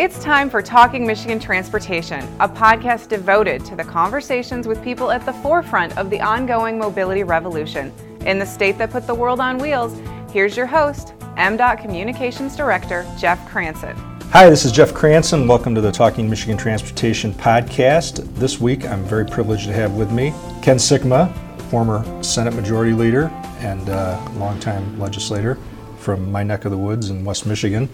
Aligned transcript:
It's 0.00 0.18
time 0.18 0.48
for 0.48 0.62
Talking 0.62 1.06
Michigan 1.06 1.38
Transportation, 1.38 2.20
a 2.40 2.48
podcast 2.48 3.08
devoted 3.08 3.66
to 3.66 3.76
the 3.76 3.84
conversations 3.84 4.66
with 4.66 4.82
people 4.82 5.10
at 5.10 5.26
the 5.26 5.32
forefront 5.34 5.98
of 5.98 6.08
the 6.08 6.18
ongoing 6.22 6.78
mobility 6.78 7.22
revolution. 7.22 7.92
In 8.24 8.38
the 8.38 8.46
state 8.46 8.78
that 8.78 8.92
put 8.92 9.06
the 9.06 9.14
world 9.14 9.40
on 9.40 9.58
wheels, 9.58 10.00
here's 10.32 10.56
your 10.56 10.64
host, 10.64 11.12
MDOT 11.36 11.82
Communications 11.82 12.56
Director 12.56 13.06
Jeff 13.18 13.46
Cranson. 13.50 13.94
Hi, 14.30 14.48
this 14.48 14.64
is 14.64 14.72
Jeff 14.72 14.94
Cranson. 14.94 15.46
Welcome 15.46 15.74
to 15.74 15.82
the 15.82 15.92
Talking 15.92 16.30
Michigan 16.30 16.56
Transportation 16.56 17.34
podcast. 17.34 18.26
This 18.36 18.58
week, 18.58 18.86
I'm 18.86 19.04
very 19.04 19.26
privileged 19.26 19.66
to 19.66 19.74
have 19.74 19.96
with 19.96 20.10
me 20.10 20.32
Ken 20.62 20.78
Sikkema, 20.78 21.30
former 21.64 22.22
Senate 22.22 22.54
Majority 22.54 22.94
Leader 22.94 23.26
and 23.58 23.86
uh, 23.90 24.18
longtime 24.36 24.98
legislator 24.98 25.58
from 25.98 26.32
my 26.32 26.42
neck 26.42 26.64
of 26.64 26.70
the 26.70 26.78
woods 26.78 27.10
in 27.10 27.22
West 27.22 27.44
Michigan, 27.44 27.86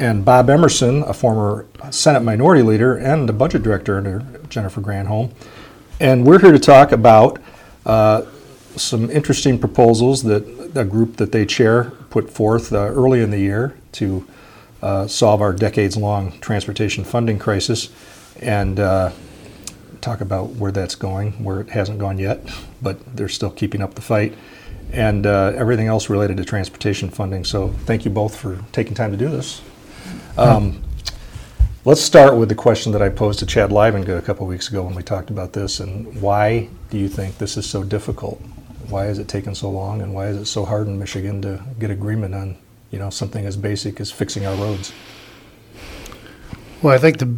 and 0.00 0.24
Bob 0.24 0.48
Emerson, 0.48 1.02
a 1.02 1.12
former 1.12 1.66
Senate 1.90 2.22
Minority 2.22 2.62
Leader 2.62 2.96
and 2.96 3.28
a 3.28 3.34
Budget 3.34 3.62
Director 3.62 3.98
under 3.98 4.20
Jennifer 4.48 4.80
Granholm. 4.80 5.30
And 6.00 6.26
we're 6.26 6.40
here 6.40 6.52
to 6.52 6.58
talk 6.58 6.90
about 6.90 7.38
uh, 7.84 8.22
some 8.76 9.10
interesting 9.10 9.58
proposals 9.58 10.22
that 10.22 10.72
a 10.74 10.86
group 10.86 11.18
that 11.18 11.32
they 11.32 11.44
chair 11.44 11.90
put 12.08 12.30
forth 12.30 12.72
uh, 12.72 12.78
early 12.78 13.20
in 13.20 13.30
the 13.30 13.40
year 13.40 13.76
to 13.92 14.26
uh, 14.80 15.06
solve 15.06 15.42
our 15.42 15.52
decades 15.52 15.98
long 15.98 16.32
transportation 16.40 17.04
funding 17.04 17.38
crisis 17.38 17.90
and 18.40 18.80
uh, 18.80 19.12
talk 20.00 20.22
about 20.22 20.52
where 20.52 20.72
that's 20.72 20.94
going, 20.94 21.44
where 21.44 21.60
it 21.60 21.68
hasn't 21.68 21.98
gone 21.98 22.18
yet, 22.18 22.40
but 22.80 22.98
they're 23.14 23.28
still 23.28 23.50
keeping 23.50 23.82
up 23.82 23.96
the 23.96 24.00
fight, 24.00 24.34
and 24.92 25.26
uh, 25.26 25.52
everything 25.54 25.88
else 25.88 26.08
related 26.08 26.38
to 26.38 26.44
transportation 26.46 27.10
funding. 27.10 27.44
So, 27.44 27.68
thank 27.84 28.06
you 28.06 28.10
both 28.10 28.34
for 28.34 28.64
taking 28.72 28.94
time 28.94 29.10
to 29.10 29.18
do 29.18 29.28
this. 29.28 29.60
Um, 30.36 30.82
let's 31.84 32.00
start 32.00 32.36
with 32.36 32.48
the 32.48 32.54
question 32.54 32.92
that 32.92 33.02
I 33.02 33.08
posed 33.08 33.40
to 33.40 33.46
Chad 33.46 33.70
Livengood 33.70 34.18
a 34.18 34.22
couple 34.22 34.46
weeks 34.46 34.68
ago 34.68 34.82
when 34.82 34.94
we 34.94 35.02
talked 35.02 35.30
about 35.30 35.52
this. 35.52 35.80
And 35.80 36.20
why 36.20 36.68
do 36.90 36.98
you 36.98 37.08
think 37.08 37.38
this 37.38 37.56
is 37.56 37.68
so 37.68 37.82
difficult? 37.82 38.40
Why 38.88 39.04
has 39.04 39.18
it 39.18 39.28
taken 39.28 39.54
so 39.54 39.70
long, 39.70 40.02
and 40.02 40.14
why 40.14 40.28
is 40.28 40.36
it 40.36 40.46
so 40.46 40.64
hard 40.64 40.86
in 40.86 40.98
Michigan 40.98 41.42
to 41.42 41.62
get 41.78 41.90
agreement 41.90 42.34
on, 42.34 42.56
you 42.90 42.98
know, 42.98 43.10
something 43.10 43.46
as 43.46 43.56
basic 43.56 44.00
as 44.00 44.10
fixing 44.10 44.46
our 44.46 44.54
roads? 44.56 44.92
Well, 46.82 46.94
I 46.94 46.98
think 46.98 47.18
the 47.18 47.34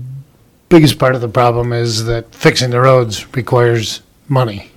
biggest 0.68 0.98
part 0.98 1.14
of 1.14 1.20
the 1.20 1.28
problem 1.28 1.72
is 1.72 2.04
that 2.04 2.34
fixing 2.34 2.70
the 2.70 2.80
roads 2.80 3.34
requires 3.34 4.00
money 4.28 4.70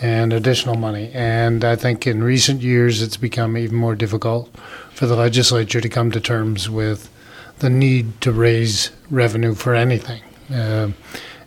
and 0.00 0.32
additional 0.32 0.74
money. 0.74 1.10
And 1.14 1.64
I 1.64 1.76
think 1.76 2.06
in 2.06 2.24
recent 2.24 2.62
years 2.62 3.02
it's 3.02 3.16
become 3.16 3.56
even 3.56 3.76
more 3.76 3.94
difficult 3.94 4.54
for 4.92 5.06
the 5.06 5.14
legislature 5.14 5.80
to 5.80 5.88
come 5.88 6.10
to 6.10 6.20
terms 6.20 6.68
with 6.68 7.08
the 7.58 7.70
need 7.70 8.20
to 8.22 8.32
raise 8.32 8.90
revenue 9.10 9.54
for 9.54 9.74
anything. 9.74 10.22
Uh, 10.52 10.92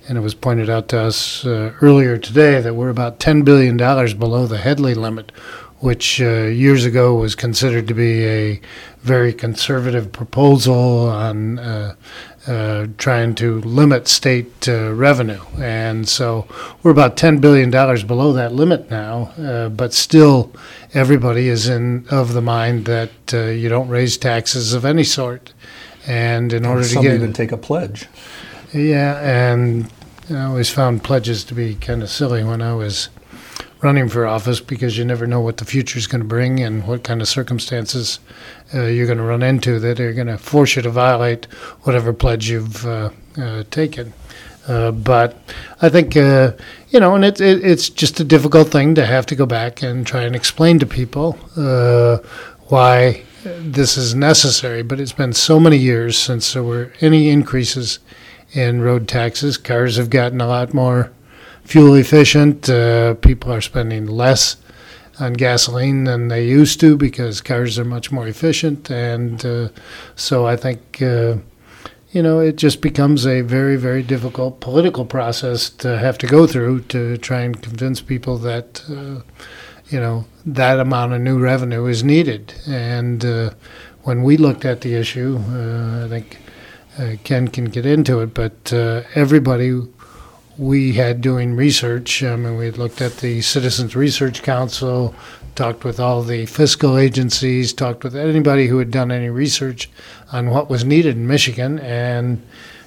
and 0.08 0.17
it 0.17 0.22
was 0.22 0.36
pointed 0.36 0.70
out 0.70 0.88
to 0.89 1.00
us 1.00 1.45
uh, 1.45 1.73
earlier 1.81 2.17
today 2.17 2.62
that 2.62 2.75
we're 2.75 2.89
about 2.89 3.20
$10 3.20 3.44
billion 3.44 3.75
below 3.75 4.45
the 4.45 4.58
Headlee 4.58 4.95
limit, 4.95 5.31
which 5.80 6.22
uh, 6.22 6.44
years 6.44 6.86
ago 6.86 7.16
was 7.16 7.36
considered 7.36 7.88
to 7.88 7.94
be 7.94 8.23
a 8.25 8.62
very 9.02 9.34
conservative 9.34 10.12
proposal 10.12 11.09
on 11.09 11.59
uh, 11.59 11.95
uh, 12.47 12.88
trying 12.97 13.34
to 13.36 13.59
limit 13.62 14.08
state 14.08 14.67
uh, 14.67 14.94
revenue. 14.94 15.42
And 15.58 16.08
so 16.08 16.47
we're 16.84 16.92
about 16.92 17.17
$10 17.17 17.42
billion 17.42 17.72
below 17.72 18.34
that 18.34 18.53
limit 18.53 18.90
now, 18.92 19.34
uh, 19.40 19.69
but 19.69 19.94
still 19.94 20.52
everybody 20.94 21.50
is 21.50 21.67
in 21.67 22.06
of 22.09 22.34
the 22.34 22.42
mind 22.42 22.86
that 22.86 23.34
uh, 23.34 23.45
you 23.45 23.67
don't 23.67 23.90
raise 23.90 24.17
taxes 24.17 24.73
of 24.73 24.86
any 24.86 25.03
sort. 25.03 25.53
And 26.08 26.53
in 26.53 26.66
order 26.66 26.84
Some 26.84 27.03
to 27.03 27.09
get 27.09 27.16
even 27.16 27.34
take 27.34 27.52
a 27.52 27.58
pledge. 27.58 28.08
yeah, 28.73 29.20
and 29.22 29.92
I 30.30 30.44
always 30.44 30.70
found 30.70 31.03
pledges 31.03 31.44
to 31.45 31.56
be 31.56 31.75
kind 31.75 32.03
of 32.03 32.09
silly 32.09 32.44
when 32.44 32.62
I 32.62 32.73
was 32.73 33.09
running 33.81 34.09
for 34.09 34.25
office 34.25 34.59
because 34.59 34.97
you 34.97 35.06
never 35.06 35.28
know 35.28 35.41
what 35.41 35.57
the 35.57 35.66
future 35.66 36.00
is 36.00 36.07
going 36.07 36.22
to 36.22 36.28
bring 36.28 36.59
and 36.59 36.88
what 36.88 37.03
kind 37.03 37.22
of 37.22 37.28
circumstances 37.28 38.19
uh, 38.74 38.84
you're 38.84 39.06
going 39.06 39.18
to 39.18 39.24
run 39.24 39.44
into 39.44 39.80
that 39.80 40.00
are 40.00 40.13
going 40.13 40.28
to 40.28 40.38
force 40.38 40.75
you 40.75 40.81
to 40.81 40.90
violate 40.90 41.46
whatever 41.84 42.12
pledge 42.13 42.50
you've 42.50 42.85
uh, 42.85 43.09
uh, 43.38 43.63
taken. 43.69 44.13
Uh, 44.68 44.91
but 44.91 45.38
I 45.81 45.90
think 45.90 46.18
uh, 46.18 46.53
you 46.90 47.00
know, 47.00 47.13
and 47.13 47.24
it, 47.24 47.40
it, 47.40 47.63
it's 47.63 47.90
just 47.90 48.19
a 48.19 48.24
difficult 48.24 48.69
thing 48.69 48.96
to 48.96 49.06
have 49.06 49.25
to 49.28 49.35
go 49.35 49.46
back 49.46 49.84
and 49.84 50.07
try 50.07 50.22
and 50.24 50.35
explain 50.35 50.80
to 50.80 50.85
people 50.88 51.38
uh, 51.56 52.18
why 52.69 53.24
this 53.45 53.97
is 53.97 54.16
necessary. 54.16 54.83
But 54.83 55.00
it's 55.00 55.13
been 55.13 55.33
so 55.33 55.59
many 55.59 55.78
years 55.78 56.17
since 56.17 56.53
there 56.53 56.63
were 56.63 56.91
any 57.01 57.29
increases 57.29 58.00
in 58.53 58.81
road 58.81 59.07
taxes. 59.07 59.57
Cars 59.57 59.97
have 59.97 60.09
gotten 60.09 60.41
a 60.41 60.47
lot 60.47 60.73
more 60.73 61.11
fuel 61.63 61.95
efficient. 61.95 62.69
Uh, 62.69 63.16
people 63.16 63.51
are 63.51 63.61
spending 63.61 64.06
less 64.06 64.57
on 65.19 65.33
gasoline 65.33 66.03
than 66.03 66.28
they 66.28 66.45
used 66.45 66.79
to 66.79 66.97
because 66.97 67.41
cars 67.41 67.79
are 67.79 67.85
much 67.85 68.11
more 68.11 68.28
efficient. 68.28 68.89
And 68.91 69.45
uh, 69.45 69.69
so 70.16 70.45
I 70.45 70.56
think, 70.56 71.01
uh, 71.01 71.38
you 72.12 72.22
know, 72.22 72.39
it 72.39 72.56
just 72.57 72.81
becomes 72.81 73.25
a 73.25 73.41
very, 73.41 73.75
very 73.75 74.03
difficult 74.03 74.59
political 74.59 75.06
process 75.06 75.69
to 75.69 75.97
have 75.97 76.17
to 76.19 76.27
go 76.27 76.47
through 76.47 76.81
to 76.81 77.17
try 77.17 77.41
and 77.41 77.62
convince 77.62 78.01
people 78.01 78.38
that, 78.39 78.83
uh, 78.89 79.22
you 79.90 80.00
know, 80.00 80.25
that 80.46 80.79
amount 80.79 81.13
of 81.13 81.22
new 81.22 81.40
revenue 81.40 81.85
is 81.85 82.03
needed. 82.03 82.53
And 82.68 83.23
uh, 83.23 83.51
when 84.03 84.23
we 84.23 84.38
looked 84.38 84.66
at 84.66 84.81
the 84.81 84.96
issue, 84.96 85.40
uh, 85.50 86.06
I 86.06 86.09
think 86.09 86.38
uh, 86.97 87.16
Ken 87.23 87.47
can 87.47 87.66
get 87.66 87.85
into 87.85 88.19
it, 88.22 88.34
but 88.34 88.72
uh, 88.74 89.03
everybody 89.16 89.81
we 90.57 90.94
had 90.94 91.22
doing 91.22 91.56
research, 91.56 92.24
I 92.24 92.35
mean, 92.35 92.57
we 92.57 92.72
looked 92.72 93.01
at 93.01 93.18
the 93.18 93.41
Citizens 93.41 93.95
Research 93.95 94.41
Council, 94.41 95.13
talked 95.56 95.84
with 95.84 96.00
all 96.00 96.24
the 96.24 96.45
fiscal 96.45 96.97
agencies, 96.97 97.74
talked 97.74 98.03
with 98.03 98.16
anybody 98.16 98.68
who 98.68 98.78
had 98.78 98.91
done 98.91 99.12
any 99.12 99.29
research 99.29 99.90
on 100.31 100.50
what 100.50 100.69
was 100.69 100.85
needed 100.85 101.18
in 101.18 101.28
Michigan, 101.28 101.79
and 101.79 102.41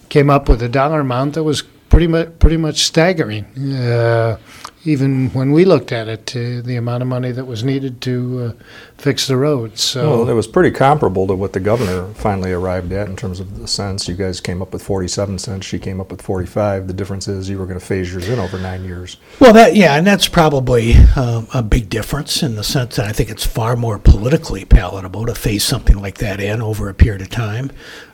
came 0.08 0.31
up 0.31 0.48
with 0.48 0.62
a 0.62 0.69
dollar 0.69 1.00
amount 1.00 1.34
that 1.34 1.44
was 1.44 1.62
pretty 1.91 2.06
much 2.06 2.38
pretty 2.38 2.56
much 2.56 2.84
staggering. 2.84 3.44
Uh, 3.75 4.38
even 4.84 5.31
when 5.31 5.53
we 5.53 5.65
looked 5.65 5.93
at 5.93 6.09
it, 6.09 6.37
uh, 6.37 6.62
the 6.65 6.77
amount 6.77 7.03
of 7.03 7.09
money 7.09 7.33
that 7.33 7.47
was 7.47 7.65
needed 7.65 8.00
to 8.03 8.55
uh, 8.59 8.62
fix 8.97 9.27
the 9.27 9.37
roads. 9.37 9.81
So 9.81 10.11
Well, 10.11 10.28
it 10.28 10.34
was 10.34 10.47
pretty 10.47 10.71
comparable 10.71 11.27
to 11.27 11.34
what 11.34 11.53
the 11.53 11.61
governor 11.61 12.12
finally 12.15 12.53
arrived 12.53 12.93
at 12.93 13.09
in 13.09 13.17
terms 13.17 13.41
of 13.41 13.59
the 13.59 13.67
cents. 13.67 14.09
You 14.09 14.15
guys 14.15 14.41
came 14.41 14.62
up 14.62 14.72
with 14.72 14.83
47 14.83 15.38
cents, 15.38 15.67
she 15.67 15.78
came 15.78 16.00
up 16.00 16.11
with 16.11 16.22
45. 16.22 16.87
The 16.87 16.93
difference 16.93 17.28
is 17.28 17.50
you 17.50 17.59
were 17.59 17.67
going 17.67 17.78
to 17.78 17.84
phase 17.84 18.12
yours 18.12 18.28
in 18.28 18.38
over 18.38 18.59
nine 18.59 18.84
years. 18.84 19.17
Well, 19.41 19.53
that 19.53 19.75
yeah, 19.75 19.97
and 19.97 20.06
that's 20.06 20.28
probably 20.28 20.94
um, 21.17 21.49
a 21.53 21.62
big 21.62 21.91
difference 21.91 22.43
in 22.43 22.55
the 22.55 22.65
sense 22.65 22.97
that 22.97 23.06
I 23.06 23.12
think 23.12 23.31
it's 23.31 23.47
far 23.47 23.77
more 23.77 23.99
politically 23.99 24.65
palatable 24.65 25.27
to 25.27 25.34
phase 25.34 25.65
something 25.65 26.00
like 26.00 26.19
that 26.19 26.41
in 26.41 26.62
over 26.62 26.88
a 26.88 26.94
period 26.94 27.22
of 27.22 27.31
time. 27.31 27.71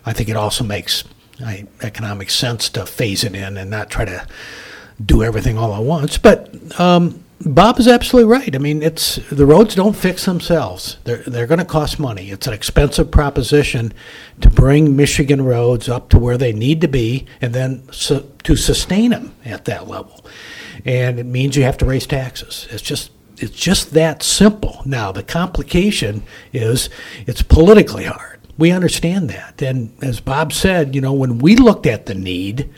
I 0.06 0.12
think 0.12 0.28
it 0.28 0.36
also 0.36 0.64
makes 0.64 1.04
I, 1.40 1.66
economic 1.82 2.30
sense 2.30 2.68
to 2.70 2.86
phase 2.86 3.24
it 3.24 3.34
in 3.34 3.56
and 3.56 3.70
not 3.70 3.90
try 3.90 4.04
to 4.04 4.26
do 5.04 5.22
everything 5.22 5.58
all 5.58 5.74
at 5.74 5.82
once. 5.82 6.18
But 6.18 6.78
um, 6.80 7.24
Bob 7.40 7.78
is 7.78 7.88
absolutely 7.88 8.30
right. 8.30 8.54
I 8.54 8.58
mean, 8.58 8.82
it's 8.82 9.16
the 9.30 9.44
roads 9.44 9.74
don't 9.74 9.94
fix 9.94 10.24
themselves. 10.24 10.98
They're 11.04 11.22
they're 11.26 11.46
going 11.46 11.58
to 11.58 11.64
cost 11.64 11.98
money. 11.98 12.30
It's 12.30 12.46
an 12.46 12.54
expensive 12.54 13.10
proposition 13.10 13.92
to 14.40 14.48
bring 14.50 14.96
Michigan 14.96 15.44
roads 15.44 15.88
up 15.88 16.08
to 16.10 16.18
where 16.18 16.38
they 16.38 16.52
need 16.52 16.80
to 16.80 16.88
be, 16.88 17.26
and 17.40 17.52
then 17.54 17.82
su- 17.92 18.30
to 18.44 18.56
sustain 18.56 19.10
them 19.10 19.34
at 19.44 19.64
that 19.66 19.88
level. 19.88 20.24
And 20.84 21.18
it 21.18 21.26
means 21.26 21.56
you 21.56 21.64
have 21.64 21.78
to 21.78 21.84
raise 21.84 22.06
taxes. 22.06 22.66
It's 22.70 22.82
just 22.82 23.10
it's 23.38 23.56
just 23.56 23.90
that 23.90 24.22
simple. 24.22 24.82
Now 24.86 25.12
the 25.12 25.22
complication 25.22 26.22
is 26.52 26.88
it's 27.26 27.42
politically 27.42 28.04
hard. 28.04 28.40
We 28.56 28.70
understand 28.70 29.28
that, 29.30 29.60
and 29.60 29.92
as 30.02 30.20
Bob 30.20 30.52
said, 30.52 30.94
you 30.94 31.00
know, 31.00 31.12
when 31.12 31.38
we 31.38 31.56
looked 31.56 31.86
at 31.86 32.06
the 32.06 32.14
need 32.14 32.70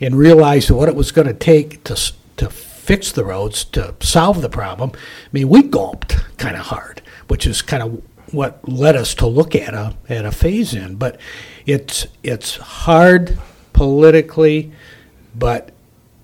and 0.00 0.16
realized 0.16 0.70
what 0.70 0.88
it 0.88 0.94
was 0.94 1.12
going 1.12 1.28
to 1.28 1.34
take 1.34 1.82
to 1.84 2.12
to 2.36 2.50
fix 2.50 3.10
the 3.10 3.24
roads 3.24 3.64
to 3.64 3.94
solve 4.00 4.42
the 4.42 4.48
problem, 4.48 4.92
I 4.94 5.28
mean, 5.32 5.48
we 5.48 5.62
gulped 5.62 6.16
kind 6.38 6.54
of 6.56 6.66
hard, 6.66 7.02
which 7.26 7.46
is 7.46 7.60
kind 7.62 7.82
of 7.82 8.02
what 8.32 8.66
led 8.68 8.94
us 8.94 9.14
to 9.16 9.26
look 9.26 9.54
at 9.54 9.74
a 9.74 9.96
at 10.08 10.24
a 10.24 10.32
phase 10.32 10.74
in. 10.74 10.96
But 10.96 11.20
it's 11.64 12.06
it's 12.22 12.56
hard 12.56 13.38
politically, 13.72 14.72
but 15.34 15.72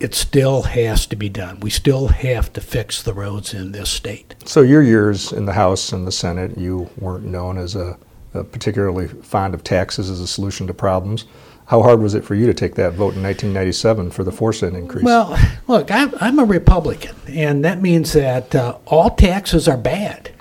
it 0.03 0.15
still 0.15 0.63
has 0.63 1.07
to 1.07 1.17
be 1.17 1.29
done. 1.29 1.61
We 1.61 1.71
still 1.71 2.09
have 2.09 2.53
to 2.55 2.61
fix 2.61 3.03
the 3.03 3.15
roads 3.15 3.55
in 3.55 3.71
this 3.71 3.89
state. 3.89 4.35
So, 4.45 4.63
your 4.63 4.83
years 4.83 5.33
in 5.33 5.47
the 5.47 5.53
House 5.53 5.93
and 5.93 6.07
the 6.07 6.13
Senate, 6.13 6.59
you 6.59 6.91
weren't 6.99 7.25
known 7.25 7.57
as 7.57 7.77
a, 7.77 7.97
a 8.35 8.43
particularly 8.43 9.07
fond 9.07 9.55
of 9.55 9.63
taxes 9.63 10.11
as 10.11 10.21
a 10.21 10.27
solution 10.27 10.67
to 10.67 10.75
problems. 10.75 11.27
How 11.67 11.82
hard 11.82 12.00
was 12.00 12.14
it 12.14 12.25
for 12.25 12.35
you 12.35 12.47
to 12.47 12.55
take 12.55 12.75
that 12.75 12.93
vote 12.93 13.14
in 13.14 13.23
1997 13.23 14.11
for 14.11 14.25
the 14.25 14.32
4 14.32 14.53
cent 14.53 14.76
increase? 14.76 15.05
Well, 15.05 15.38
look, 15.69 15.91
I'm, 15.91 16.12
I'm 16.20 16.38
a 16.38 16.44
Republican, 16.44 17.17
and 17.29 17.64
that 17.64 17.81
means 17.81 18.12
that 18.12 18.55
uh, 18.55 18.79
all 18.87 19.11
taxes 19.11 19.69
are 19.69 19.76
bad, 19.76 20.32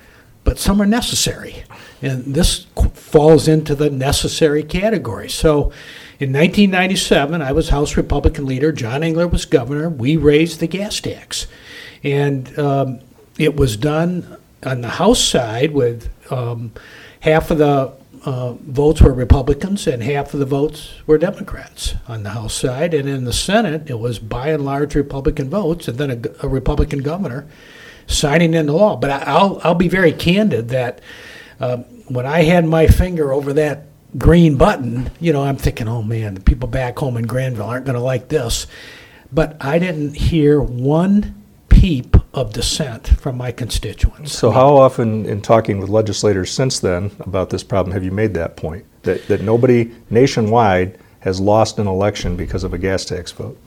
but 0.44 0.57
some 0.57 0.81
are 0.81 0.85
necessary. 0.88 1.63
And 2.01 2.33
this 2.35 2.65
falls 2.94 3.47
into 3.47 3.75
the 3.75 3.89
necessary 3.89 4.63
category. 4.63 5.29
So, 5.29 5.71
In 6.19 6.33
1997, 6.33 7.41
I 7.41 7.51
was 7.51 7.69
House 7.69 7.95
Republican 7.95 8.45
leader. 8.45 8.71
John 8.71 9.03
Engler 9.03 9.27
was 9.27 9.45
governor. 9.45 9.89
We 9.89 10.18
raised 10.18 10.59
the 10.59 10.68
gas 10.68 11.00
tax. 11.00 11.47
And 12.03 12.57
um, 12.57 13.00
it 13.38 13.56
was 13.56 13.77
done 13.77 14.38
on 14.63 14.81
the 14.81 14.89
House 14.89 15.23
side 15.23 15.71
with 15.71 16.09
um, 16.31 16.71
half 17.21 17.51
of 17.51 17.59
the 17.59 17.94
uh, 18.23 18.53
votes 18.53 19.01
were 19.01 19.13
Republicans 19.13 19.88
and 19.88 20.03
half 20.03 20.33
of 20.33 20.39
the 20.39 20.45
votes 20.45 20.94
were 21.07 21.18
Democrats 21.18 21.95
on 22.07 22.23
the 22.23 22.31
House 22.31 22.53
side. 22.53 22.94
And 22.94 23.09
in 23.09 23.25
the 23.25 23.33
Senate, 23.33 23.89
it 23.89 24.00
was 24.00 24.19
by 24.19 24.50
and 24.50 24.63
large 24.63 24.95
Republican 24.95 25.50
votes 25.50 25.88
and 25.88 25.97
then 25.97 26.12
a, 26.12 26.45
a 26.45 26.47
Republican 26.47 27.00
governor 27.00 27.47
signing 28.07 28.53
into 28.53 28.73
law. 28.73 28.95
But 28.95 29.09
I, 29.09 29.44
will 29.44 29.62
I'll 29.63 29.75
be 29.75 29.88
very 29.88 30.12
candid 30.12 30.69
that 30.69 31.01
uh, 31.59 31.77
when 32.07 32.25
I 32.25 32.44
had 32.44 32.65
my 32.65 32.88
finger 32.88 33.31
over 33.31 33.53
that 33.53 33.88
green 34.18 34.56
button, 34.56 35.09
you 35.19 35.33
know, 35.33 35.44
I'm 35.44 35.57
thinking, 35.57 35.88
oh 35.88 36.03
man, 36.03 36.35
the 36.35 36.41
people 36.41 36.68
back 36.68 37.00
home 37.00 37.18
in 37.18 37.25
Grandville 37.25 37.65
aren't 37.65 37.85
going 37.85 37.97
to 37.97 38.01
like 38.01 38.27
this. 38.27 38.68
But 39.31 39.57
I 39.62 39.79
didn't 39.79 40.15
hear 40.15 40.62
one 40.62 41.44
peep 41.69 42.18
of 42.33 42.54
dissent 42.54 43.07
from 43.19 43.38
my 43.38 43.51
constituents. 43.51 44.31
So, 44.31 44.51
how 44.51 44.75
often, 44.75 45.25
in 45.25 45.42
talking 45.42 45.80
with 45.80 45.89
legislators 45.89 46.51
since 46.51 46.80
then 46.80 47.12
about 47.19 47.50
this 47.50 47.63
problem, 47.63 47.94
have 47.94 48.04
you 48.04 48.12
made 48.12 48.33
that 48.36 48.56
point? 48.56 48.86
That, 49.04 49.28
that 49.28 49.42
nobody 49.42 49.92
nationwide 50.10 50.98
has 51.22 51.39
lost 51.39 51.80
an 51.80 51.88
election 51.88 52.36
because 52.36 52.63
of 52.63 52.74
a 52.74 52.78
gas 52.78 53.04
tax 53.06 53.31
vote? 53.31 53.57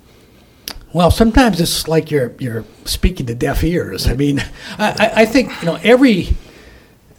Well, 0.93 1.11
sometimes 1.11 1.61
it's 1.61 1.89
like 1.89 2.11
you're 2.11 2.33
you're 2.39 2.65
speaking 2.85 3.27
to 3.27 3.35
deaf 3.35 3.65
ears. 3.65 4.07
I 4.07 4.15
mean, 4.15 4.41
I, 4.79 5.13
I 5.17 5.25
think 5.27 5.51
you 5.61 5.67
know 5.67 5.79
every 5.83 6.37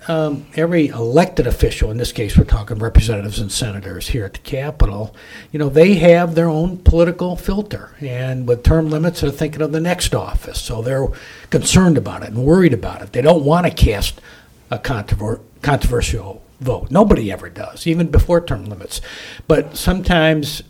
um, 0.08 0.46
every 0.56 0.88
elected 0.88 1.48
official, 1.48 1.90
in 1.90 1.98
this 1.98 2.12
case, 2.12 2.38
we're 2.38 2.44
talking 2.44 2.78
representatives 2.78 3.40
and 3.40 3.52
senators 3.52 4.10
here 4.10 4.26
at 4.26 4.34
the 4.34 4.40
Capitol, 4.40 5.16
you 5.52 5.60
know, 5.60 5.70
they 5.70 5.96
have 5.96 6.36
their 6.36 6.50
own 6.50 6.78
political 6.78 7.36
filter. 7.36 7.96
And 8.00 8.48
with 8.48 8.64
term 8.64 8.90
limits, 8.90 9.22
they're 9.22 9.32
thinking 9.32 9.62
of 9.62 9.72
the 9.72 9.80
next 9.80 10.14
office. 10.14 10.62
So 10.62 10.82
they're 10.82 11.08
concerned 11.50 11.98
about 11.98 12.24
it 12.24 12.30
and 12.30 12.46
worried 12.46 12.74
about 12.74 13.02
it. 13.02 13.14
They 13.14 13.22
don't 13.22 13.44
want 13.44 13.66
to 13.66 13.72
cast 13.72 14.22
a 14.70 14.78
controver- 14.78 15.42
controversial 15.62 16.44
vote. 16.60 16.92
Nobody 16.92 17.32
ever 17.32 17.50
does, 17.50 17.88
even 17.88 18.08
before 18.08 18.42
term 18.42 18.66
limits. 18.66 19.02
But 19.48 19.76
sometimes, 19.76 20.64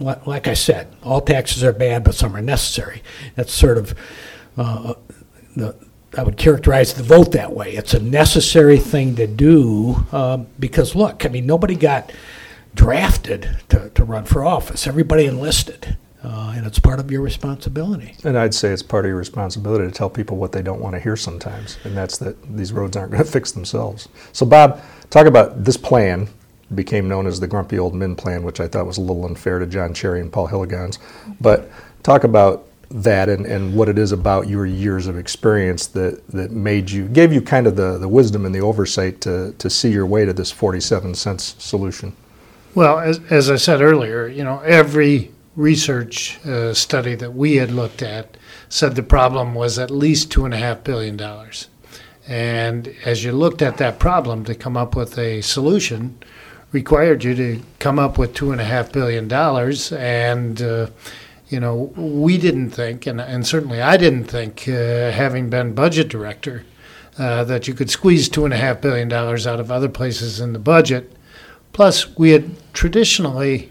like 0.00 0.48
I 0.48 0.54
said, 0.54 0.88
all 1.02 1.20
taxes 1.20 1.62
are 1.62 1.72
bad, 1.72 2.04
but 2.04 2.14
some 2.14 2.34
are 2.34 2.42
necessary. 2.42 3.02
That's 3.36 3.52
sort 3.52 3.78
of 3.78 3.94
uh, 4.56 4.94
the 5.54 5.76
I 6.16 6.22
would 6.24 6.36
characterize 6.36 6.94
the 6.94 7.02
vote 7.02 7.32
that 7.32 7.52
way. 7.52 7.72
It's 7.74 7.94
a 7.94 8.02
necessary 8.02 8.78
thing 8.78 9.14
to 9.16 9.26
do 9.26 10.06
uh, 10.10 10.38
because, 10.58 10.96
look, 10.96 11.24
I 11.24 11.28
mean, 11.28 11.46
nobody 11.46 11.76
got 11.76 12.12
drafted 12.74 13.58
to, 13.68 13.90
to 13.90 14.04
run 14.04 14.24
for 14.24 14.44
office. 14.44 14.86
Everybody 14.86 15.26
enlisted, 15.26 15.96
uh, 16.24 16.54
and 16.56 16.66
it's 16.66 16.80
part 16.80 16.98
of 16.98 17.10
your 17.12 17.22
responsibility. 17.22 18.16
And 18.24 18.36
I'd 18.36 18.54
say 18.54 18.70
it's 18.70 18.82
part 18.82 19.04
of 19.04 19.10
your 19.10 19.18
responsibility 19.18 19.86
to 19.86 19.92
tell 19.92 20.10
people 20.10 20.36
what 20.36 20.50
they 20.50 20.62
don't 20.62 20.80
want 20.80 20.94
to 20.96 21.00
hear 21.00 21.16
sometimes, 21.16 21.78
and 21.84 21.96
that's 21.96 22.18
that 22.18 22.56
these 22.56 22.72
roads 22.72 22.96
aren't 22.96 23.12
going 23.12 23.24
to 23.24 23.30
fix 23.30 23.52
themselves. 23.52 24.08
So, 24.32 24.44
Bob, 24.44 24.80
talk 25.10 25.26
about 25.26 25.64
this 25.64 25.76
plan. 25.76 26.28
Became 26.72 27.08
known 27.08 27.26
as 27.26 27.40
the 27.40 27.48
Grumpy 27.48 27.80
Old 27.80 27.94
Men 27.94 28.14
Plan, 28.14 28.44
which 28.44 28.60
I 28.60 28.68
thought 28.68 28.86
was 28.86 28.96
a 28.96 29.00
little 29.00 29.24
unfair 29.26 29.58
to 29.58 29.66
John 29.66 29.92
Cherry 29.92 30.20
and 30.20 30.32
Paul 30.32 30.46
Hillegonds. 30.46 30.98
But 31.40 31.68
talk 32.04 32.22
about 32.22 32.69
that 32.90 33.28
and, 33.28 33.46
and 33.46 33.74
what 33.74 33.88
it 33.88 33.98
is 33.98 34.12
about 34.12 34.48
your 34.48 34.66
years 34.66 35.06
of 35.06 35.16
experience 35.16 35.86
that, 35.88 36.26
that 36.28 36.50
made 36.50 36.90
you 36.90 37.06
gave 37.08 37.32
you 37.32 37.40
kind 37.40 37.66
of 37.66 37.76
the, 37.76 37.98
the 37.98 38.08
wisdom 38.08 38.44
and 38.44 38.54
the 38.54 38.60
oversight 38.60 39.20
to, 39.20 39.52
to 39.58 39.70
see 39.70 39.90
your 39.90 40.06
way 40.06 40.24
to 40.24 40.32
this 40.32 40.50
47 40.50 41.14
cents 41.14 41.54
solution? 41.58 42.16
Well 42.74 42.98
as, 42.98 43.20
as 43.30 43.50
i 43.50 43.56
said 43.56 43.80
earlier 43.80 44.26
you 44.26 44.42
know 44.42 44.60
every 44.60 45.30
research 45.56 46.44
uh, 46.46 46.72
study 46.72 47.14
that 47.16 47.34
we 47.34 47.56
had 47.56 47.70
looked 47.70 48.02
at 48.02 48.36
said 48.68 48.94
the 48.94 49.02
problem 49.02 49.54
was 49.54 49.78
at 49.78 49.90
least 49.90 50.30
two 50.30 50.44
and 50.44 50.54
a 50.54 50.56
half 50.56 50.84
billion 50.84 51.16
dollars. 51.16 51.68
And 52.28 52.94
as 53.04 53.24
you 53.24 53.32
looked 53.32 53.62
at 53.62 53.78
that 53.78 53.98
problem 53.98 54.44
to 54.44 54.54
come 54.54 54.76
up 54.76 54.94
with 54.94 55.18
a 55.18 55.40
solution 55.40 56.18
required 56.70 57.24
you 57.24 57.34
to 57.34 57.60
come 57.80 57.98
up 57.98 58.16
with 58.16 58.32
two 58.32 58.52
and 58.52 58.60
a 58.60 58.64
half 58.64 58.92
billion 58.92 59.26
dollars 59.26 59.90
and 59.92 60.62
uh, 60.62 60.86
you 61.50 61.58
know, 61.58 61.92
we 61.96 62.38
didn't 62.38 62.70
think, 62.70 63.06
and, 63.06 63.20
and 63.20 63.46
certainly 63.46 63.82
I 63.82 63.96
didn't 63.96 64.24
think, 64.24 64.66
uh, 64.68 65.10
having 65.10 65.50
been 65.50 65.74
budget 65.74 66.08
director, 66.08 66.64
uh, 67.18 67.44
that 67.44 67.66
you 67.66 67.74
could 67.74 67.90
squeeze 67.90 68.28
two 68.28 68.44
and 68.44 68.54
a 68.54 68.56
half 68.56 68.80
billion 68.80 69.08
dollars 69.08 69.46
out 69.46 69.60
of 69.60 69.70
other 69.70 69.88
places 69.88 70.40
in 70.40 70.52
the 70.52 70.60
budget. 70.60 71.12
Plus, 71.72 72.16
we 72.16 72.30
had 72.30 72.50
traditionally 72.72 73.70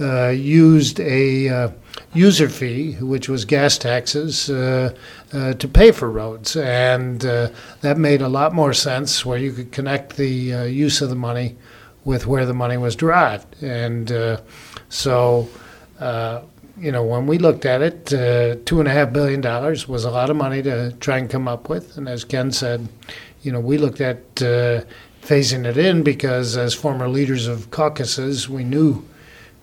uh, 0.00 0.28
used 0.28 0.98
a 0.98 1.48
uh, 1.48 1.70
user 2.14 2.48
fee, 2.48 2.94
which 2.94 3.28
was 3.28 3.44
gas 3.44 3.78
taxes, 3.78 4.50
uh, 4.50 4.92
uh, 5.32 5.52
to 5.54 5.68
pay 5.68 5.92
for 5.92 6.10
roads, 6.10 6.56
and 6.56 7.20
that 7.20 7.96
made 7.96 8.22
a 8.22 8.28
lot 8.28 8.52
more 8.52 8.72
sense, 8.72 9.24
where 9.24 9.38
you 9.38 9.52
could 9.52 9.70
connect 9.70 10.16
the 10.16 10.26
use 10.26 11.00
of 11.00 11.10
the 11.10 11.14
money 11.14 11.56
with 12.04 12.26
where 12.26 12.46
the 12.46 12.54
money 12.54 12.76
was 12.76 12.96
derived, 12.96 13.62
and 13.62 14.40
so 14.88 15.48
you 16.80 16.90
know, 16.90 17.04
when 17.04 17.26
we 17.26 17.36
looked 17.38 17.66
at 17.66 17.82
it, 17.82 18.12
uh, 18.12 18.56
two 18.64 18.80
and 18.80 18.88
a 18.88 18.92
half 18.92 19.12
billion 19.12 19.40
dollars 19.40 19.86
was 19.86 20.04
a 20.04 20.10
lot 20.10 20.30
of 20.30 20.36
money 20.36 20.62
to 20.62 20.92
try 20.92 21.18
and 21.18 21.28
come 21.28 21.46
up 21.46 21.68
with. 21.68 21.96
And 21.98 22.08
as 22.08 22.24
Ken 22.24 22.50
said, 22.50 22.88
you 23.42 23.52
know, 23.52 23.60
we 23.60 23.76
looked 23.76 24.00
at 24.00 24.18
uh, 24.42 24.82
phasing 25.22 25.66
it 25.66 25.76
in 25.76 26.02
because 26.02 26.56
as 26.56 26.74
former 26.74 27.08
leaders 27.08 27.46
of 27.46 27.70
caucuses, 27.70 28.48
we 28.48 28.64
knew 28.64 29.06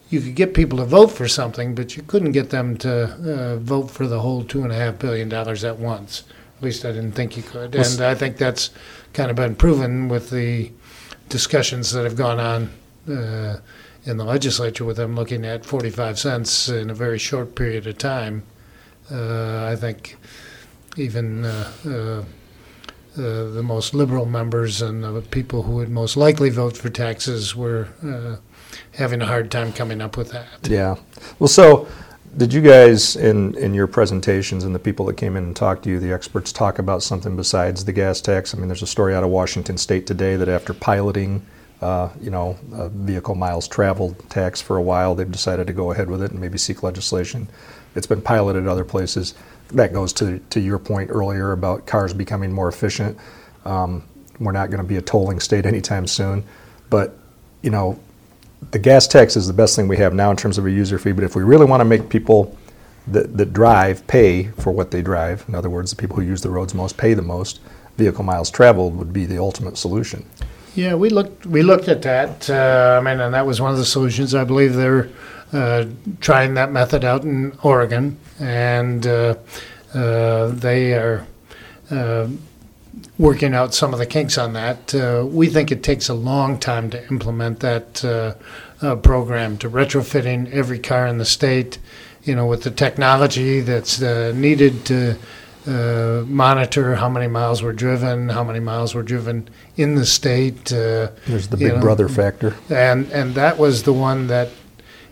you 0.10 0.22
could 0.22 0.36
get 0.36 0.54
people 0.54 0.78
to 0.78 0.86
vote 0.86 1.08
for 1.08 1.28
something, 1.28 1.76
but 1.76 1.98
you 1.98 2.04
couldn't 2.04 2.32
get 2.32 2.52
them 2.52 2.78
to 2.78 3.04
uh, 3.04 3.58
vote 3.58 3.90
for 3.90 4.08
the 4.08 4.20
whole 4.20 4.44
two 4.44 4.64
and 4.64 4.72
a 4.72 4.76
half 4.76 5.00
billion 5.00 5.28
dollars 5.28 5.64
at 5.64 5.80
once. 5.80 6.24
At 6.58 6.64
least 6.64 6.86
I 6.86 6.92
didn't 6.92 7.12
think 7.14 7.36
you 7.36 7.44
could. 7.44 7.76
And 7.76 8.02
I 8.02 8.16
think 8.16 8.38
that's 8.38 8.70
kind 9.14 9.30
of 9.30 9.36
been 9.36 9.56
proven 9.56 10.08
with 10.08 10.30
the 10.30 10.72
discussions 11.30 11.92
that 11.92 12.04
have 12.04 12.16
gone 12.16 12.40
on 12.40 13.14
uh, 13.14 13.60
in 14.08 14.16
the 14.16 14.24
legislature 14.24 14.86
with 14.86 14.96
them 14.96 15.16
looking 15.16 15.46
at 15.46 15.66
45 15.66 16.18
cents 16.18 16.70
in 16.70 16.90
a 16.90 16.94
very 16.94 17.20
short 17.20 17.56
period 17.56 17.86
of 17.86 17.98
time. 17.98 18.44
Uh, 19.12 19.66
I 19.66 19.76
think 19.76 20.18
even 20.96 21.44
uh, 21.46 21.72
uh, 21.86 21.90
uh 21.90 22.24
the 23.16 23.64
most 23.64 23.94
liberal 23.94 24.26
members 24.26 24.82
and 24.82 25.04
the 25.04 25.22
people 25.22 25.64
who 25.64 25.74
would 25.74 25.90
most 25.90 26.16
likely 26.16 26.50
vote 26.50 26.78
for 26.78 26.90
taxes 26.90 27.56
were 27.56 27.90
uh, 28.02 28.38
having 28.94 29.22
a 29.22 29.26
hard 29.26 29.52
time 29.52 29.74
coming 29.74 30.02
up 30.02 30.16
with 30.16 30.32
that. 30.32 30.48
Yeah. 30.64 30.96
Well, 31.40 31.50
so 31.50 31.88
did 32.38 32.54
you 32.54 32.62
guys 32.62 33.18
in 33.18 33.56
in 33.56 33.74
your 33.74 33.88
presentations 33.88 34.64
and 34.64 34.74
the 34.74 34.80
people 34.80 35.06
that 35.08 35.18
came 35.18 35.36
in 35.36 35.44
and 35.44 35.56
talked 35.56 35.84
to 35.84 35.90
you, 35.90 36.00
the 36.00 36.14
experts, 36.14 36.54
talk 36.54 36.80
about 36.80 37.04
something 37.04 37.36
besides 37.36 37.84
the 37.84 37.94
gas 37.94 38.22
tax? 38.22 38.54
I 38.54 38.58
mean, 38.58 38.70
there's 38.70 38.84
a 38.84 38.88
story 38.88 39.14
out 39.14 39.24
of 39.24 39.30
Washington 39.30 39.78
State 39.78 40.08
today 40.08 40.38
that 40.38 40.48
after 40.48 40.74
piloting 40.74 41.46
uh, 41.82 42.10
you 42.20 42.30
know, 42.30 42.58
vehicle 42.94 43.36
miles 43.36 43.68
traveled 43.68 44.30
tax 44.30 44.62
for 44.62 44.78
a 44.78 44.82
while. 44.82 45.14
They've 45.16 45.32
decided 45.32 45.68
to 45.68 45.74
go 45.74 45.92
ahead 45.92 46.10
with 46.10 46.22
it 46.24 46.32
and 46.32 46.40
maybe 46.40 46.58
seek 46.58 46.84
legislation. 46.84 47.48
It's 47.96 48.08
been 48.08 48.22
piloted 48.22 48.68
other 48.68 48.86
places. 48.86 49.36
That 49.70 49.94
goes 49.94 50.14
to, 50.14 50.40
to 50.40 50.60
your 50.60 50.80
point 50.80 51.10
earlier 51.12 51.52
about 51.52 51.86
cars 51.86 52.14
becoming 52.14 52.52
more 52.52 52.70
efficient. 52.70 53.18
Um, 53.66 54.04
we're 54.40 54.54
not 54.54 54.70
going 54.70 54.82
to 54.82 54.88
be 54.88 54.98
a 54.98 55.02
tolling 55.02 55.40
state 55.40 55.66
anytime 55.66 56.08
soon. 56.08 56.44
But, 56.90 57.18
you 57.62 57.70
know, 57.70 58.00
the 58.72 58.80
gas 58.80 59.08
tax 59.08 59.36
is 59.36 59.46
the 59.46 59.54
best 59.54 59.76
thing 59.76 59.88
we 59.88 59.98
have 59.98 60.14
now 60.14 60.32
in 60.32 60.38
terms 60.38 60.58
of 60.58 60.66
a 60.66 60.72
user 60.72 60.98
fee. 60.98 61.12
But 61.12 61.24
if 61.24 61.36
we 61.36 61.44
really 61.44 61.66
want 61.66 61.82
to 61.82 61.86
make 61.86 62.10
people 62.10 62.58
that, 63.08 63.38
that 63.38 63.54
drive 63.54 64.06
pay 64.08 64.48
for 64.48 64.72
what 64.72 64.92
they 64.92 65.02
drive, 65.02 65.46
in 65.48 65.56
other 65.56 65.70
words, 65.70 65.92
the 65.92 65.96
people 65.96 66.16
who 66.16 66.24
use 66.24 66.42
the 66.42 66.50
roads 66.50 66.74
most 66.74 66.98
pay 66.98 67.14
the 67.14 67.22
most, 67.22 67.60
vehicle 67.98 68.24
miles 68.24 68.50
traveled 68.50 68.96
would 68.96 69.12
be 69.12 69.26
the 69.26 69.38
ultimate 69.38 69.78
solution. 69.78 70.26
Yeah, 70.78 70.94
we 70.94 71.10
looked 71.10 71.48
we 71.48 71.64
looked 71.64 71.88
at 71.88 72.04
that. 72.04 72.48
Uh, 72.48 73.00
I 73.02 73.04
mean, 73.04 73.20
and 73.20 73.34
that 73.34 73.48
was 73.48 73.60
one 73.60 73.72
of 73.72 73.80
the 73.80 73.86
solutions. 73.86 74.36
I 74.36 74.44
believe 74.44 74.76
they're 74.76 75.10
uh, 75.52 75.86
trying 76.22 76.54
that 76.54 76.72
method 76.72 77.04
out 77.04 77.24
in 77.24 77.58
Oregon, 77.64 78.20
and 78.40 79.08
uh, 79.08 79.34
uh 79.96 80.50
they 80.50 80.94
are 80.94 81.26
uh, 81.90 82.28
working 83.18 83.56
out 83.56 83.74
some 83.74 83.92
of 83.92 83.98
the 83.98 84.06
kinks 84.06 84.38
on 84.38 84.54
that. 84.54 84.94
Uh, 84.94 85.26
we 85.28 85.48
think 85.48 85.72
it 85.72 85.82
takes 85.82 86.10
a 86.10 86.14
long 86.14 86.60
time 86.60 86.92
to 86.92 87.08
implement 87.08 87.62
that 87.62 88.38
program 89.02 89.58
to 89.58 89.68
retrofitting 89.72 90.52
every 90.52 90.78
car 90.78 91.08
in 91.08 91.18
the 91.18 91.26
state. 91.26 91.80
You 92.22 92.36
know, 92.36 92.46
with 92.46 92.62
the 92.62 92.72
technology 92.72 93.62
that's 93.62 94.00
needed 94.00 94.86
to 94.86 95.18
uh, 95.68 96.24
monitor 96.28 96.96
how 96.96 97.10
many 97.10 97.28
miles 97.28 97.62
were 97.62 97.74
driven, 97.74 98.30
how 98.30 98.44
many 98.44 98.60
miles 98.60 98.96
were 98.96 99.04
driven 99.04 99.50
in 99.76 99.96
the 99.96 100.06
state. 100.06 100.72
Uh, 100.72 101.10
There's 101.28 101.50
the 101.50 101.58
big 101.58 101.74
know, 101.74 101.82
brother 101.82 102.08
factor. 102.08 102.56
And, 102.70 103.12
and 103.12 103.36
that 103.36 103.58
was 103.58 103.84
the 103.84 103.94
one 103.94 104.28
that, 104.28 104.50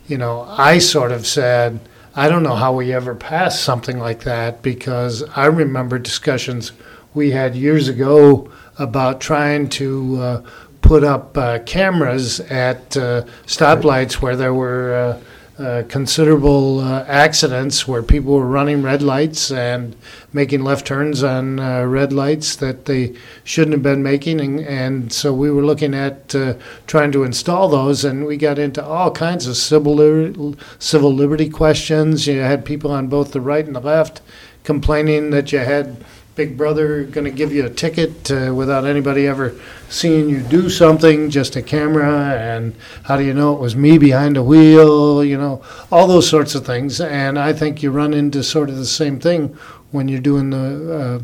you 0.08 0.18
know, 0.18 0.42
I 0.42 0.80
sort 0.80 1.12
of 1.12 1.28
said, 1.28 1.80
I 2.16 2.30
don't 2.30 2.44
know 2.44 2.56
how 2.56 2.74
we 2.74 2.94
ever 2.94 3.14
passed 3.16 3.64
something 3.64 4.00
like 4.00 4.22
that 4.24 4.62
because 4.62 5.24
I 5.36 5.48
remember 5.48 6.00
discussions 6.00 6.72
we 7.14 7.32
had 7.32 7.56
years 7.56 7.90
ago 7.90 8.50
about 8.80 9.20
trying 9.20 9.68
to 9.70 10.18
uh, 10.22 10.42
put 10.82 11.04
up 11.04 11.38
uh, 11.38 11.60
cameras 11.60 12.40
at 12.40 12.96
uh, 12.96 13.24
stoplights 13.46 14.22
where 14.22 14.36
there 14.36 14.54
were 14.54 15.20
uh, 15.58 15.84
considerable 15.88 16.82
uh, 16.82 17.06
accidents 17.08 17.88
where 17.88 18.04
people 18.04 18.34
were 18.34 18.46
running 18.46 18.82
red 18.82 19.02
lights 19.02 19.52
and 19.52 19.96
making 20.34 20.62
left 20.64 20.86
turns 20.86 21.24
on 21.24 21.60
uh, 21.60 21.82
red 21.84 22.12
lights 22.12 22.58
that 22.58 22.86
they 22.86 23.16
shouldn't 23.46 23.72
have 23.72 23.82
been 23.82 24.04
making. 24.04 24.42
And, 24.42 24.60
and 24.60 25.14
so 25.14 25.34
we 25.34 25.50
were 25.50 25.66
looking 25.66 25.94
at 25.94 26.36
uh, 26.36 26.56
trying 26.88 27.14
to 27.14 27.24
install 27.24 27.70
those, 27.70 28.04
and 28.04 28.26
we 28.26 28.36
got 28.36 28.60
into 28.60 28.84
all 28.84 29.12
kinds 29.12 29.48
of 29.48 29.56
civil, 29.56 29.96
liber- 29.96 30.58
civil 30.78 31.14
liberty 31.14 31.50
questions. 31.50 32.28
You 32.28 32.40
had 32.42 32.66
people 32.66 32.92
on 32.92 33.08
both 33.08 33.32
the 33.32 33.40
right 33.40 33.66
and 33.66 33.76
the 33.76 33.80
left 33.80 34.22
complaining 34.66 35.30
that 35.30 35.52
you 35.52 35.60
had 35.60 35.96
Big 36.36 36.58
Brother 36.58 37.06
going 37.06 37.24
to 37.24 37.32
give 37.32 37.54
you 37.54 37.66
a 37.66 37.70
ticket 37.70 38.30
uh, 38.30 38.54
without 38.54 38.86
anybody 38.86 39.26
ever 39.26 39.56
seeing 39.88 40.28
you 40.28 40.42
do 40.42 40.70
something, 40.70 41.30
just 41.30 41.56
a 41.56 41.62
camera, 41.62 42.34
and 42.34 42.76
how 43.04 43.16
do 43.16 43.24
you 43.24 43.34
know 43.34 43.54
it 43.54 43.62
was 43.62 43.76
me 43.76 43.98
behind 43.98 44.36
the 44.36 44.44
wheel, 44.44 45.24
you 45.24 45.38
know, 45.38 45.64
all 45.94 46.08
those 46.08 46.30
sorts 46.30 46.54
of 46.54 46.66
things. 46.66 47.00
And 47.00 47.40
I 47.40 47.54
think 47.54 47.82
you 47.82 47.90
run 47.90 48.14
into 48.14 48.44
sort 48.44 48.70
of 48.70 48.76
the 48.76 48.86
same 48.86 49.18
thing 49.18 49.56
when 49.92 50.10
you're 50.10 50.20
doing 50.20 50.50
the 50.50 50.94
uh, 50.94 51.20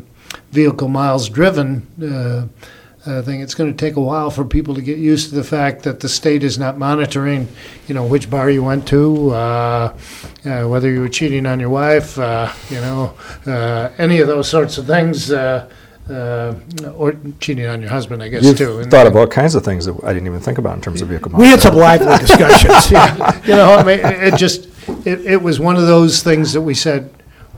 vehicle 0.52 0.88
miles 0.88 1.28
driven. 1.28 1.88
Uh, 2.02 2.48
I 3.06 3.22
think 3.24 3.42
it's 3.42 3.56
going 3.56 3.72
to 3.76 3.78
take 3.78 3.96
a 3.96 4.02
while 4.02 4.30
for 4.30 4.46
people 4.46 4.76
to 4.76 4.82
get 4.82 5.00
used 5.00 5.30
to 5.30 5.36
the 5.36 5.44
fact 5.44 5.84
that 5.84 6.02
the 6.02 6.10
state 6.10 6.44
is 6.44 6.60
not 6.60 6.78
monitoring, 6.78 7.48
you 7.88 7.96
know, 7.96 8.06
which 8.06 8.30
bar 8.30 8.50
you 8.52 8.64
went 8.64 8.88
to, 8.90 9.32
uh, 9.32 9.98
uh, 10.46 10.64
whether 10.68 10.92
you 10.92 11.00
were 11.02 11.10
cheating 11.10 11.48
on 11.48 11.60
your 11.60 11.70
wife, 11.70 12.20
uh, 12.20 12.52
you 12.70 12.78
know, 12.78 13.14
uh, 13.48 13.90
any 13.98 14.20
of 14.20 14.28
those 14.28 14.48
sorts 14.48 14.78
of 14.78 14.86
things, 14.86 15.32
uh, 15.32 15.68
uh, 16.10 16.54
or 16.96 17.16
cheating 17.40 17.66
on 17.66 17.82
your 17.82 17.90
husband, 17.90 18.22
I 18.22 18.28
guess, 18.28 18.44
You've 18.44 18.58
too. 18.58 18.80
And- 18.82 18.92
thought 18.92 19.08
of 19.08 19.16
all 19.16 19.28
kinds 19.28 19.56
of 19.56 19.64
things 19.66 19.86
that 19.86 19.96
I 20.04 20.14
didn't 20.14 20.28
even 20.28 20.40
think 20.40 20.60
about 20.60 20.76
in 20.76 20.82
terms 20.82 21.02
of 21.02 21.08
vehicle 21.08 21.32
We 21.36 21.48
had 21.48 21.60
some 21.62 21.76
lively 21.76 22.18
discussions. 22.20 22.92
yeah. 22.92 23.42
you 23.46 23.56
know, 23.56 23.74
I 23.76 23.84
mean, 23.84 24.00
it 24.00 24.34
it 24.34 24.38
just, 24.38 24.68
it, 25.08 25.22
it 25.26 25.42
was 25.42 25.60
one 25.60 25.76
of 25.76 25.88
those 25.88 26.22
things 26.22 26.54
that 26.54 26.62
we 26.62 26.76
said, 26.76 27.12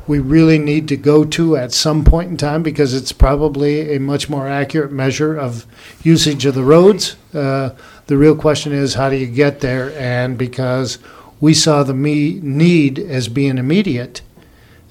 we 0.05 0.19
really 0.19 0.57
need 0.57 0.87
to 0.89 0.97
go 0.97 1.23
to 1.23 1.55
at 1.55 1.71
some 1.71 2.03
point 2.03 2.29
in 2.29 2.37
time 2.37 2.61
because 2.61 2.93
it's 2.93 3.11
probably 3.11 3.95
a 3.95 3.99
much 3.99 4.29
more 4.29 4.47
accurate 4.47 4.91
measure 4.91 5.35
of 5.35 5.65
usage 6.03 6.45
of 6.45 6.55
the 6.55 6.63
roads. 6.63 7.15
Uh, 7.33 7.69
the 8.07 8.17
real 8.17 8.35
question 8.35 8.73
is, 8.73 8.95
how 8.95 9.09
do 9.09 9.15
you 9.15 9.27
get 9.27 9.61
there? 9.61 9.97
And 9.97 10.37
because 10.37 10.99
we 11.39 11.53
saw 11.53 11.83
the 11.83 11.93
me- 11.93 12.39
need 12.41 12.99
as 12.99 13.29
being 13.29 13.57
immediate, 13.57 14.21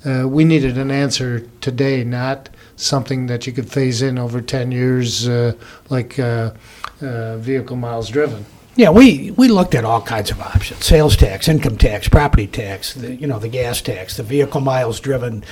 uh, 0.04 0.26
we 0.26 0.44
needed 0.44 0.78
an 0.78 0.90
answer 0.90 1.40
today, 1.60 2.02
not 2.04 2.48
something 2.76 3.26
that 3.26 3.46
you 3.46 3.52
could 3.52 3.70
phase 3.70 4.02
in 4.02 4.18
over 4.18 4.40
10 4.40 4.72
years 4.72 5.28
uh, 5.28 5.52
like 5.90 6.18
uh, 6.18 6.52
uh, 7.00 7.36
vehicle 7.36 7.76
miles 7.76 8.08
driven. 8.08 8.44
Yeah, 8.74 8.90
we, 8.90 9.32
we 9.32 9.48
looked 9.48 9.74
at 9.74 9.84
all 9.84 10.00
kinds 10.00 10.30
of 10.30 10.40
options: 10.40 10.84
sales 10.84 11.16
tax, 11.16 11.48
income 11.48 11.76
tax, 11.76 12.08
property 12.08 12.46
tax, 12.46 12.94
the, 12.94 13.14
you 13.14 13.26
know, 13.26 13.38
the 13.38 13.48
gas 13.48 13.82
tax, 13.82 14.16
the 14.16 14.22
vehicle 14.22 14.60
miles 14.60 14.98
driven 14.98 15.44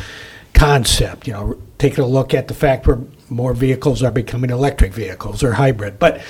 concept. 0.55 1.27
You 1.27 1.35
know, 1.35 1.63
taking 1.79 2.03
a 2.03 2.07
look 2.07 2.33
at 2.33 2.49
the 2.49 2.55
fact 2.55 2.87
where 2.87 2.99
more 3.29 3.55
vehicles 3.55 4.03
are 4.03 4.11
becoming 4.11 4.51
electric 4.51 4.93
vehicles 4.93 5.43
or 5.43 5.53
hybrid. 5.53 5.99
But 5.99 6.21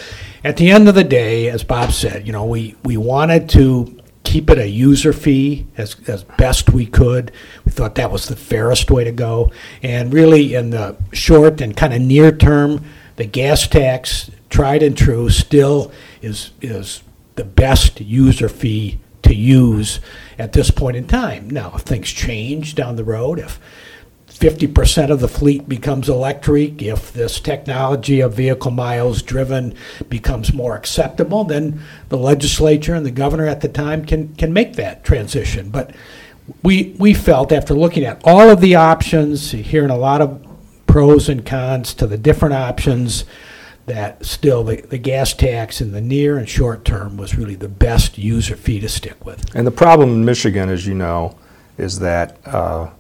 at 0.45 0.57
the 0.57 0.71
end 0.71 0.89
of 0.89 0.95
the 0.95 1.05
day, 1.05 1.49
as 1.49 1.65
Bob 1.65 1.93
said, 1.93 2.27
you 2.27 2.33
know, 2.33 2.45
we, 2.45 2.77
we 2.85 2.97
wanted 2.97 3.49
to 3.51 4.01
keep 4.23 4.51
it 4.51 4.59
a 4.59 4.69
user 4.69 5.13
fee 5.13 5.67
as, 5.77 5.97
as 6.07 6.25
best 6.25 6.71
we 6.71 6.87
could. 6.87 7.33
We 7.65 7.73
thought 7.73 7.95
that 7.97 8.13
was 8.13 8.29
the 8.29 8.37
fairest 8.37 8.91
way 8.91 9.05
to 9.05 9.13
go. 9.13 9.51
And 9.83 10.13
really, 10.13 10.55
in 10.55 10.71
the 10.71 10.97
short 11.13 11.61
and 11.61 11.77
kind 11.77 11.95
of 11.95 12.01
near 12.01 12.31
term, 12.31 12.85
the 13.17 13.25
gas 13.25 13.67
tax, 13.67 14.31
tried 14.51 14.83
and 14.83 14.97
true, 14.97 15.31
still 15.31 15.91
is 16.21 16.51
is 16.61 17.03
the 17.37 17.45
best 17.45 18.01
user 18.01 18.49
fee 18.49 18.99
to 19.23 19.35
use 19.35 20.01
at 20.39 20.53
this 20.53 20.71
point 20.71 20.97
in 20.97 21.07
time. 21.07 21.49
Now, 21.49 21.73
if 21.75 21.83
things 21.83 22.11
change 22.11 22.75
down 22.75 22.97
the 22.97 23.05
road, 23.05 23.39
if 23.39 23.61
50% 24.29 25.11
of 25.11 25.21
the 25.21 25.29
fleet 25.29 25.69
becomes 25.69 26.09
electric, 26.09 26.81
if 26.83 27.13
this 27.13 27.41
technology 27.41 28.21
of 28.21 28.35
vehicle 28.35 28.71
miles 28.71 29.23
driven 29.23 29.75
becomes 30.09 30.55
more 30.55 30.75
acceptable, 30.75 31.45
then 31.45 31.83
the 32.09 32.17
legislature 32.17 32.95
and 32.95 33.05
the 33.05 33.11
governor 33.11 33.47
at 33.47 33.61
the 33.61 33.69
time 33.69 34.05
can, 34.05 34.35
can 34.37 34.53
make 34.53 34.77
that 34.77 35.05
transition. 35.05 35.69
But 35.69 35.95
we, 36.63 36.95
we 36.99 37.13
felt 37.13 37.53
after 37.53 37.75
looking 37.75 38.05
at 38.05 38.23
all 38.25 38.49
of 38.49 38.63
the 38.63 38.77
options, 38.77 39.51
hearing 39.51 39.91
a 39.91 39.97
lot 39.97 40.23
of 40.23 40.47
pros 40.87 41.29
and 41.29 41.45
cons 41.45 41.93
to 41.95 42.07
the 42.07 42.19
different 42.19 42.55
options, 42.55 43.25
that 43.87 44.25
still 44.25 44.63
the, 44.65 44.83
the 44.83 44.99
gas 44.99 45.35
tax 45.35 45.81
in 45.81 45.93
the 45.93 46.01
near 46.01 46.39
and 46.39 46.49
short 46.49 46.85
term 46.85 47.17
was 47.17 47.37
really 47.37 47.57
the 47.57 47.69
best 47.69 48.19
user 48.19 48.57
fee 48.57 48.81
to 48.81 48.89
stick 48.89 49.25
with. 49.25 49.55
And 49.55 49.67
the 49.67 49.73
problem 49.73 50.11
in 50.11 50.25
Michigan, 50.25 50.69
as 50.69 50.87
you 50.87 50.95
know, 50.95 51.37
is 51.81 51.99
that 51.99 52.37
uh, 52.47 52.91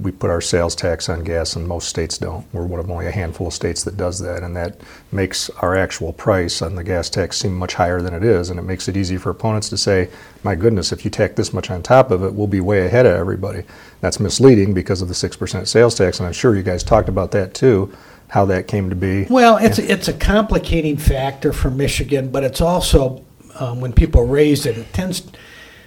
we 0.00 0.12
put 0.12 0.30
our 0.30 0.40
sales 0.40 0.76
tax 0.76 1.08
on 1.08 1.24
gas, 1.24 1.56
and 1.56 1.66
most 1.66 1.88
states 1.88 2.16
don't. 2.16 2.46
We're 2.52 2.64
one 2.64 2.78
of 2.78 2.88
only 2.88 3.08
a 3.08 3.10
handful 3.10 3.48
of 3.48 3.52
states 3.52 3.82
that 3.84 3.96
does 3.96 4.20
that, 4.20 4.44
and 4.44 4.54
that 4.54 4.80
makes 5.10 5.50
our 5.50 5.76
actual 5.76 6.12
price 6.12 6.62
on 6.62 6.76
the 6.76 6.84
gas 6.84 7.10
tax 7.10 7.38
seem 7.38 7.56
much 7.56 7.74
higher 7.74 8.00
than 8.00 8.14
it 8.14 8.22
is, 8.22 8.48
and 8.48 8.60
it 8.60 8.62
makes 8.62 8.86
it 8.86 8.96
easy 8.96 9.16
for 9.16 9.30
opponents 9.30 9.68
to 9.70 9.76
say, 9.76 10.08
"My 10.44 10.54
goodness, 10.54 10.92
if 10.92 11.04
you 11.04 11.10
tack 11.10 11.34
this 11.34 11.52
much 11.52 11.70
on 11.70 11.82
top 11.82 12.12
of 12.12 12.22
it, 12.22 12.32
we'll 12.32 12.46
be 12.46 12.60
way 12.60 12.86
ahead 12.86 13.04
of 13.04 13.16
everybody." 13.16 13.64
That's 14.00 14.20
misleading 14.20 14.74
because 14.74 15.02
of 15.02 15.08
the 15.08 15.14
six 15.14 15.34
percent 15.36 15.66
sales 15.66 15.96
tax, 15.96 16.20
and 16.20 16.26
I'm 16.26 16.32
sure 16.32 16.54
you 16.54 16.62
guys 16.62 16.84
talked 16.84 17.08
about 17.08 17.32
that 17.32 17.52
too, 17.52 17.92
how 18.30 18.44
that 18.46 18.68
came 18.68 18.90
to 18.90 18.96
be. 18.96 19.26
Well, 19.28 19.56
it's 19.58 19.78
it's 19.78 20.08
a 20.08 20.12
complicating 20.12 20.96
factor 20.96 21.52
for 21.52 21.70
Michigan, 21.70 22.30
but 22.30 22.44
it's 22.44 22.60
also 22.60 23.24
um, 23.58 23.80
when 23.80 23.92
people 23.92 24.24
raise 24.24 24.66
it, 24.66 24.78
it 24.78 24.92
tends 24.92 25.30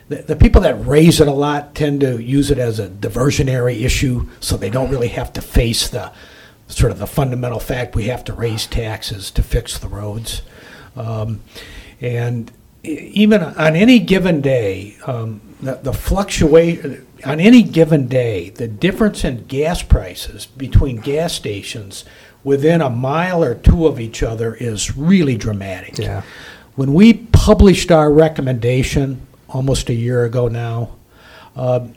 the, 0.10 0.18
the 0.18 0.36
people 0.36 0.62
that 0.62 0.86
raise 0.86 1.22
it 1.22 1.28
a 1.28 1.34
lot 1.34 1.74
tend 1.74 2.02
to 2.02 2.22
use 2.22 2.52
it 2.52 2.58
as 2.58 2.80
a 2.80 2.90
diversionary 2.90 3.82
issue, 3.82 4.30
so 4.42 4.58
they 4.58 4.70
don't 4.70 4.92
really 4.92 5.08
have 5.08 5.32
to 5.34 5.42
face 5.42 5.88
the 5.88 6.12
sort 6.68 6.92
of 6.92 7.00
the 7.00 7.08
fundamental 7.08 7.60
fact 7.60 7.96
we 7.96 8.06
have 8.06 8.24
to 8.26 8.34
raise 8.34 8.68
taxes 8.68 9.32
to 9.32 9.42
fix 9.42 9.78
the 9.78 9.88
roads, 9.88 10.42
um, 10.98 11.42
and 12.02 12.52
even 12.84 13.42
on 13.42 13.78
any 13.78 14.00
given 14.00 14.42
day, 14.42 14.98
um, 15.06 15.40
the, 15.62 15.76
the 15.76 15.94
fluctuate 15.94 17.02
on 17.26 17.40
any 17.40 17.64
given 17.64 18.08
day, 18.08 18.50
the 18.50 18.68
difference 18.68 19.24
in 19.24 19.46
gas 19.46 19.82
prices 19.82 20.46
between 20.46 20.98
gas 20.98 21.34
stations 21.34 22.04
within 22.44 22.82
a 22.82 22.90
mile 22.90 23.44
or 23.44 23.56
two 23.56 23.88
of 23.88 24.00
each 24.00 24.22
other 24.24 24.56
is 24.56 24.98
really 24.98 25.38
dramatic. 25.38 25.98
Yeah. 25.98 26.24
When 26.76 26.94
we 26.94 27.14
published 27.14 27.92
our 27.92 28.12
recommendation 28.12 29.26
almost 29.48 29.90
a 29.90 29.94
year 29.94 30.26
ago 30.26 30.48
now, 30.48 30.96
uh, 31.56 31.88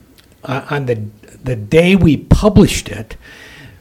on 0.45 0.87
the 0.87 1.09
the 1.43 1.57
day 1.57 1.95
we 1.95 2.17
published 2.17 2.88
it, 2.88 3.17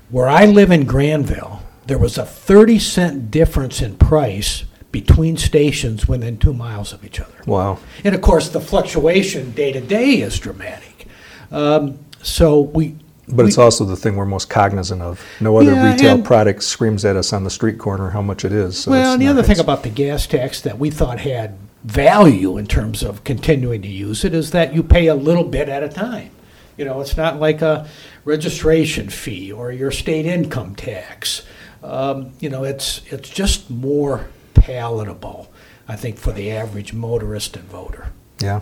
where 0.10 0.28
I 0.28 0.46
live 0.46 0.72
in 0.72 0.86
Grandville, 0.86 1.64
there 1.88 1.98
was 1.98 2.18
a 2.18 2.26
30 2.26 2.80
cent 2.80 3.32
difference 3.32 3.82
in 3.82 3.98
price 3.98 4.66
between 4.92 5.36
stations 5.36 6.08
within 6.08 6.38
two 6.38 6.54
miles 6.54 6.94
of 6.94 7.04
each 7.04 7.20
other. 7.20 7.34
Wow. 7.46 7.80
And 8.04 8.16
of 8.16 8.22
course, 8.22 8.50
the 8.50 8.62
fluctuation 8.62 9.52
day 9.52 9.72
to 9.74 9.82
day 9.82 10.22
is 10.22 10.40
dramatic. 10.40 11.08
Um, 11.52 12.00
so 12.22 12.62
we. 12.62 12.96
But 13.28 13.48
it's 13.48 13.58
also 13.58 13.86
the 13.86 13.96
thing 13.96 14.16
we're 14.16 14.26
most 14.26 14.50
cognizant 14.50 15.02
of. 15.02 15.26
No 15.40 15.58
other 15.58 15.74
Yeah, 15.74 15.92
retail 15.92 16.22
product 16.22 16.64
screams 16.64 17.04
at 17.06 17.16
us 17.16 17.34
on 17.34 17.44
the 17.44 17.50
street 17.50 17.80
corner 17.80 18.12
how 18.12 18.22
much 18.22 18.46
it 18.46 18.52
is. 18.52 18.78
So 18.78 18.92
well, 18.92 19.14
and 19.14 19.22
the 19.22 19.28
other 19.28 19.42
thing 19.42 19.60
about 19.60 19.84
the 19.84 19.90
gas 19.90 20.28
tax 20.28 20.62
that 20.62 20.78
we 20.78 20.92
thought 20.92 21.20
had 21.20 21.58
value 21.84 22.58
in 22.58 22.68
terms 22.68 23.04
of 23.04 23.24
continuing 23.24 23.82
to 23.82 23.88
use 23.88 24.24
it 24.26 24.34
is 24.34 24.52
that 24.52 24.74
you 24.74 24.84
pay 24.84 25.08
a 25.08 25.16
little 25.16 25.44
bit 25.44 25.70
at 25.70 25.84
a 25.84 25.90
time. 25.90 26.32
You 26.78 26.86
know, 26.86 27.02
it's 27.02 27.16
not 27.16 27.40
like 27.40 27.62
a 27.62 27.88
registration 28.26 29.10
fee 29.10 29.52
or 29.52 29.72
your 29.72 29.92
state 29.92 30.26
income 30.26 30.76
tax. 30.76 31.44
Um, 31.84 32.34
you 32.40 32.50
know, 32.50 32.64
it's 32.64 33.02
it's 33.12 33.30
just 33.30 33.70
more 33.70 34.28
palatable, 34.54 35.52
I 35.88 35.96
think, 35.96 36.18
for 36.18 36.32
the 36.32 36.52
average 36.52 36.94
motorist 36.94 37.56
and 37.56 37.66
voter. 37.66 38.10
Yeah. 38.40 38.62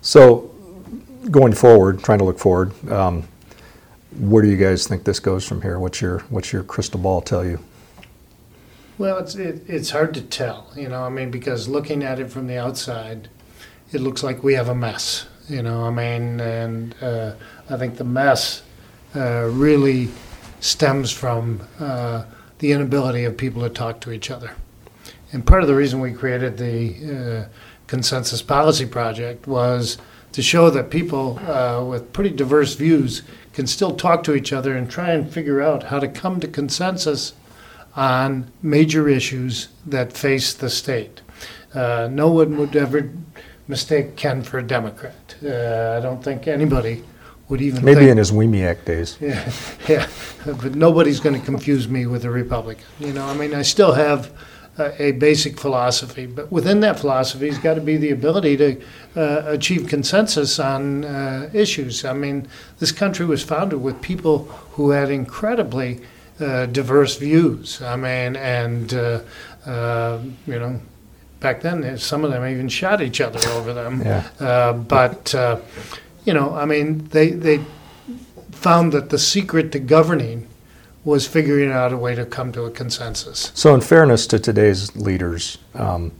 So, 0.00 0.54
going 1.30 1.52
forward, 1.52 2.02
trying 2.02 2.18
to 2.18 2.24
look 2.24 2.38
forward, 2.38 2.72
um, 2.90 3.26
where 4.18 4.42
do 4.42 4.48
you 4.48 4.56
guys 4.56 4.86
think 4.86 5.04
this 5.04 5.20
goes 5.20 5.46
from 5.46 5.62
here? 5.62 5.78
What's 5.78 6.00
your 6.00 6.20
What's 6.30 6.52
your 6.52 6.62
crystal 6.62 7.00
ball 7.00 7.20
tell 7.20 7.44
you? 7.44 7.60
Well, 8.98 9.18
it's 9.18 9.34
it, 9.34 9.62
it's 9.68 9.90
hard 9.90 10.14
to 10.14 10.22
tell, 10.22 10.72
you 10.74 10.88
know. 10.88 11.02
I 11.02 11.10
mean, 11.10 11.30
because 11.30 11.68
looking 11.68 12.02
at 12.02 12.18
it 12.18 12.30
from 12.30 12.46
the 12.46 12.56
outside, 12.56 13.28
it 13.92 14.00
looks 14.00 14.22
like 14.22 14.42
we 14.42 14.54
have 14.54 14.68
a 14.68 14.74
mess, 14.74 15.26
you 15.48 15.62
know. 15.62 15.84
I 15.84 15.90
mean, 15.90 16.40
and 16.40 16.94
uh, 17.02 17.32
I 17.68 17.76
think 17.76 17.96
the 17.96 18.04
mess 18.04 18.62
uh, 19.14 19.48
really 19.52 20.08
stems 20.60 21.12
from 21.12 21.60
uh, 21.78 22.24
the 22.58 22.72
inability 22.72 23.24
of 23.24 23.36
people 23.36 23.62
to 23.62 23.68
talk 23.68 24.00
to 24.00 24.12
each 24.12 24.30
other. 24.30 24.52
And 25.32 25.46
part 25.46 25.62
of 25.62 25.68
the 25.68 25.74
reason 25.74 26.00
we 26.00 26.12
created 26.12 26.56
the 26.56 27.44
uh, 27.44 27.48
Consensus 27.86 28.40
Policy 28.40 28.86
Project 28.86 29.46
was 29.46 29.98
to 30.32 30.42
show 30.42 30.70
that 30.70 30.90
people 30.90 31.38
uh, 31.40 31.84
with 31.84 32.12
pretty 32.12 32.30
diverse 32.30 32.74
views 32.74 33.22
can 33.56 33.66
still 33.66 33.96
talk 33.96 34.22
to 34.22 34.34
each 34.34 34.52
other 34.52 34.76
and 34.76 34.90
try 34.90 35.12
and 35.12 35.32
figure 35.32 35.62
out 35.62 35.84
how 35.84 35.98
to 35.98 36.06
come 36.06 36.38
to 36.40 36.46
consensus 36.46 37.32
on 37.96 38.52
major 38.62 39.08
issues 39.08 39.68
that 39.86 40.12
face 40.12 40.52
the 40.52 40.68
state. 40.68 41.22
Uh, 41.72 42.06
no 42.12 42.30
one 42.30 42.58
would 42.58 42.76
ever 42.76 43.10
mistake 43.66 44.14
Ken 44.14 44.42
for 44.42 44.58
a 44.58 44.62
Democrat. 44.62 45.36
Uh, 45.42 45.96
I 45.96 46.00
don't 46.02 46.22
think 46.22 46.46
anybody 46.46 47.02
would 47.48 47.62
even 47.62 47.82
Maybe 47.82 48.00
think, 48.00 48.10
in 48.10 48.18
his 48.18 48.30
WMEAC 48.30 48.84
days. 48.84 49.16
yeah, 49.22 49.50
yeah, 49.88 50.06
but 50.44 50.74
nobody's 50.74 51.18
going 51.18 51.40
to 51.40 51.44
confuse 51.44 51.88
me 51.88 52.04
with 52.04 52.26
a 52.26 52.30
Republican. 52.30 52.84
You 53.00 53.14
know, 53.14 53.24
I 53.24 53.32
mean, 53.32 53.54
I 53.54 53.62
still 53.62 53.92
have 53.92 54.30
a, 54.78 55.02
a 55.08 55.12
basic 55.12 55.58
philosophy, 55.58 56.26
but 56.26 56.50
within 56.50 56.80
that 56.80 56.98
philosophy 56.98 57.46
has 57.48 57.58
got 57.58 57.74
to 57.74 57.80
be 57.80 57.96
the 57.96 58.10
ability 58.10 58.56
to 58.56 58.80
uh, 59.16 59.42
achieve 59.46 59.88
consensus 59.88 60.58
on 60.58 61.04
uh, 61.04 61.50
issues. 61.52 62.04
I 62.04 62.12
mean, 62.12 62.46
this 62.78 62.92
country 62.92 63.26
was 63.26 63.42
founded 63.42 63.80
with 63.80 64.00
people 64.02 64.44
who 64.72 64.90
had 64.90 65.10
incredibly 65.10 66.00
uh, 66.40 66.66
diverse 66.66 67.16
views. 67.16 67.80
I 67.82 67.96
mean, 67.96 68.36
and 68.36 68.92
uh, 68.92 69.20
uh, 69.66 70.20
you 70.46 70.58
know, 70.58 70.80
back 71.40 71.62
then 71.62 71.96
some 71.98 72.24
of 72.24 72.30
them 72.30 72.46
even 72.46 72.68
shot 72.68 73.00
each 73.00 73.20
other 73.20 73.40
over 73.50 73.72
them. 73.72 74.02
Yeah. 74.02 74.28
Uh, 74.38 74.72
but 74.72 75.34
uh, 75.34 75.60
you 76.24 76.34
know, 76.34 76.54
I 76.54 76.64
mean, 76.66 77.08
they 77.08 77.30
they 77.30 77.64
found 78.50 78.92
that 78.92 79.10
the 79.10 79.18
secret 79.18 79.72
to 79.72 79.78
governing 79.78 80.48
was 81.06 81.24
figuring 81.26 81.70
out 81.70 81.92
a 81.92 81.96
way 81.96 82.16
to 82.16 82.26
come 82.26 82.50
to 82.50 82.64
a 82.64 82.70
consensus. 82.70 83.52
So, 83.54 83.72
in 83.74 83.80
fairness 83.80 84.26
to 84.26 84.40
today's 84.40 84.94
leaders, 84.96 85.56
um, 85.74 86.10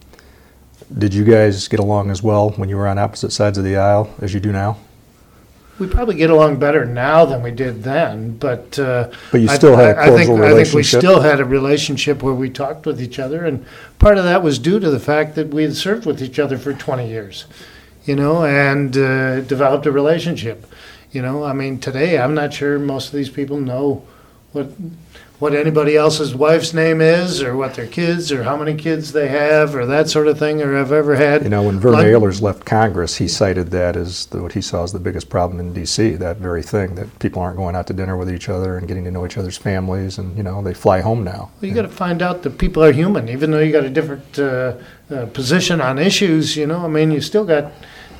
did 0.96 1.12
you 1.12 1.24
guys 1.24 1.66
get 1.66 1.80
along 1.80 2.10
as 2.12 2.22
well 2.22 2.50
when 2.50 2.68
you 2.68 2.76
were 2.76 2.86
on 2.86 2.96
opposite 2.96 3.32
sides 3.32 3.58
of 3.58 3.64
the 3.64 3.76
aisle 3.76 4.14
as 4.22 4.32
you 4.32 4.38
do 4.38 4.52
now? 4.52 4.78
We 5.80 5.88
probably 5.88 6.14
get 6.14 6.30
along 6.30 6.58
better 6.60 6.86
now 6.86 7.24
than 7.26 7.42
we 7.42 7.50
did 7.50 7.82
then, 7.82 8.36
but 8.38 8.78
uh, 8.78 9.10
But 9.32 9.40
you 9.40 9.48
I- 9.50 9.54
still 9.56 9.76
had 9.76 9.96
a 9.96 9.98
I- 9.98 10.02
I 10.04 10.16
think- 10.16 10.40
I 10.40 10.54
think 10.54 10.72
we 10.72 10.84
still 10.84 11.20
had 11.20 11.40
a 11.40 11.44
relationship 11.44 12.22
where 12.22 12.32
we 12.32 12.48
talked 12.48 12.86
with 12.86 13.02
each 13.02 13.18
other, 13.18 13.44
and 13.44 13.66
part 13.98 14.16
of 14.18 14.24
that 14.24 14.42
was 14.42 14.58
due 14.60 14.78
to 14.78 14.88
the 14.88 15.00
fact 15.00 15.34
that 15.34 15.48
we 15.52 15.64
had 15.64 15.74
served 15.74 16.06
with 16.06 16.22
each 16.22 16.38
other 16.38 16.56
for 16.56 16.72
20 16.72 17.08
years, 17.08 17.44
you 18.04 18.14
know, 18.14 18.44
and 18.44 18.96
uh, 18.96 19.40
developed 19.40 19.84
a 19.84 19.90
relationship. 19.92 20.64
You 21.10 21.22
know, 21.22 21.42
I 21.44 21.52
mean, 21.52 21.78
today 21.80 22.18
I'm 22.18 22.34
not 22.34 22.54
sure 22.54 22.78
most 22.78 23.08
of 23.08 23.14
these 23.14 23.30
people 23.30 23.58
know 23.58 24.04
what 24.56 24.68
what 25.38 25.54
anybody 25.54 25.96
else's 25.96 26.34
wife's 26.34 26.72
name 26.72 27.02
is, 27.02 27.42
or 27.42 27.54
what 27.54 27.74
their 27.74 27.86
kids, 27.86 28.32
or 28.32 28.42
how 28.42 28.56
many 28.56 28.74
kids 28.74 29.12
they 29.12 29.28
have, 29.28 29.74
or 29.74 29.84
that 29.84 30.08
sort 30.08 30.28
of 30.28 30.38
thing, 30.38 30.62
or 30.62 30.74
have 30.74 30.92
ever 30.92 31.14
had. 31.14 31.42
You 31.42 31.50
know, 31.50 31.62
when 31.62 31.78
Vern 31.78 31.92
Like- 31.92 32.06
Ehlers 32.06 32.40
left 32.40 32.64
Congress, 32.64 33.16
he 33.16 33.28
cited 33.28 33.70
that 33.72 33.96
as 33.96 34.26
the, 34.26 34.40
what 34.40 34.54
he 34.54 34.62
saw 34.62 34.82
as 34.82 34.92
the 34.92 34.98
biggest 34.98 35.28
problem 35.28 35.60
in 35.60 35.74
D.C. 35.74 36.12
That 36.12 36.38
very 36.38 36.62
thing 36.62 36.94
that 36.94 37.18
people 37.18 37.42
aren't 37.42 37.58
going 37.58 37.76
out 37.76 37.86
to 37.88 37.92
dinner 37.92 38.16
with 38.16 38.30
each 38.30 38.48
other 38.48 38.78
and 38.78 38.88
getting 38.88 39.04
to 39.04 39.10
know 39.10 39.26
each 39.26 39.36
other's 39.36 39.58
families, 39.58 40.16
and 40.16 40.34
you 40.38 40.42
know, 40.42 40.62
they 40.62 40.72
fly 40.72 41.00
home 41.02 41.22
now. 41.22 41.50
Well, 41.60 41.68
you 41.68 41.74
got 41.74 41.82
to 41.82 41.88
find 41.88 42.22
out 42.22 42.42
that 42.42 42.56
people 42.56 42.82
are 42.82 42.92
human, 42.92 43.28
even 43.28 43.50
though 43.50 43.60
you 43.60 43.72
got 43.72 43.84
a 43.84 43.90
different 43.90 44.38
uh, 44.38 44.76
uh, 45.10 45.26
position 45.26 45.82
on 45.82 45.98
issues. 45.98 46.56
You 46.56 46.66
know, 46.66 46.78
I 46.78 46.88
mean, 46.88 47.10
you 47.10 47.20
still 47.20 47.44
got, 47.44 47.72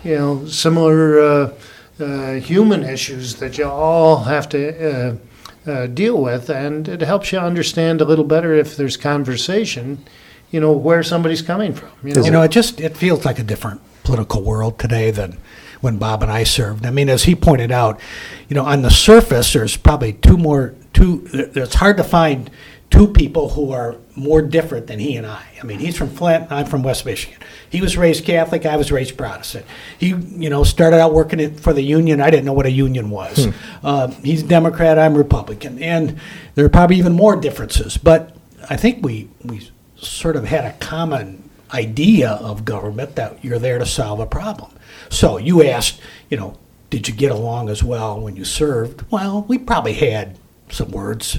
you 0.04 0.16
know, 0.16 0.46
similar 0.46 1.18
uh, 1.18 1.54
uh, 1.98 2.32
human 2.34 2.82
issues 2.82 3.36
that 3.36 3.56
you 3.56 3.64
all 3.64 4.24
have 4.24 4.50
to 4.50 5.18
uh, 5.66 5.86
deal 5.86 6.22
with, 6.22 6.48
and 6.48 6.88
it 6.88 7.00
helps 7.00 7.32
you 7.32 7.38
understand 7.38 8.00
a 8.00 8.04
little 8.04 8.24
better 8.24 8.54
if 8.54 8.76
there's 8.76 8.96
conversation. 8.96 10.04
You 10.50 10.60
know 10.60 10.72
where 10.72 11.02
somebody's 11.02 11.42
coming 11.42 11.74
from. 11.74 11.90
You 12.04 12.14
know, 12.14 12.24
You 12.24 12.30
know, 12.30 12.42
it 12.42 12.50
just 12.50 12.80
it 12.80 12.96
feels 12.96 13.24
like 13.24 13.38
a 13.38 13.42
different 13.42 13.80
political 14.04 14.42
world 14.42 14.78
today 14.78 15.10
than 15.10 15.38
when 15.80 15.98
Bob 15.98 16.22
and 16.22 16.30
I 16.30 16.44
served. 16.44 16.86
I 16.86 16.90
mean, 16.90 17.08
as 17.08 17.24
he 17.24 17.34
pointed 17.34 17.72
out, 17.72 18.00
you 18.48 18.54
know, 18.54 18.64
on 18.64 18.82
the 18.82 18.90
surface, 18.90 19.52
there's 19.52 19.76
probably 19.76 20.12
two 20.12 20.36
more 20.36 20.74
two. 20.92 21.28
It's 21.32 21.74
hard 21.74 21.96
to 21.96 22.04
find 22.04 22.50
two 22.90 23.08
people 23.08 23.50
who 23.50 23.72
are 23.72 23.96
more 24.14 24.40
different 24.40 24.86
than 24.86 24.98
he 24.98 25.16
and 25.16 25.26
I. 25.26 25.44
I 25.60 25.64
mean, 25.64 25.78
he's 25.78 25.96
from 25.96 26.08
Flint, 26.08 26.50
I'm 26.50 26.66
from 26.66 26.82
West 26.82 27.04
Michigan. 27.04 27.38
He 27.68 27.80
was 27.80 27.96
raised 27.96 28.24
Catholic, 28.24 28.64
I 28.64 28.76
was 28.76 28.92
raised 28.92 29.16
Protestant. 29.18 29.66
He, 29.98 30.08
you 30.08 30.48
know, 30.48 30.64
started 30.64 31.00
out 31.00 31.12
working 31.12 31.40
it 31.40 31.60
for 31.60 31.72
the 31.72 31.82
union. 31.82 32.20
I 32.20 32.30
didn't 32.30 32.44
know 32.44 32.52
what 32.52 32.66
a 32.66 32.70
union 32.70 33.10
was. 33.10 33.48
Uh, 33.82 34.08
he's 34.22 34.42
Democrat, 34.42 34.98
I'm 34.98 35.16
Republican, 35.16 35.82
and 35.82 36.18
there 36.54 36.64
are 36.64 36.70
probably 36.70 36.96
even 36.96 37.12
more 37.12 37.36
differences. 37.36 37.98
But 37.98 38.36
I 38.70 38.76
think 38.76 39.04
we 39.04 39.28
we 39.44 39.70
sort 39.96 40.36
of 40.36 40.44
had 40.44 40.64
a 40.64 40.72
common 40.78 41.48
idea 41.72 42.30
of 42.30 42.64
government 42.64 43.16
that 43.16 43.44
you're 43.44 43.58
there 43.58 43.78
to 43.78 43.86
solve 43.86 44.20
a 44.20 44.26
problem. 44.26 44.70
So 45.08 45.36
you 45.36 45.62
asked, 45.64 46.00
you 46.30 46.36
know, 46.36 46.58
did 46.90 47.08
you 47.08 47.14
get 47.14 47.32
along 47.32 47.68
as 47.68 47.82
well 47.82 48.20
when 48.20 48.36
you 48.36 48.44
served? 48.44 49.04
Well, 49.10 49.44
we 49.48 49.58
probably 49.58 49.94
had 49.94 50.38
some 50.70 50.90
words 50.90 51.36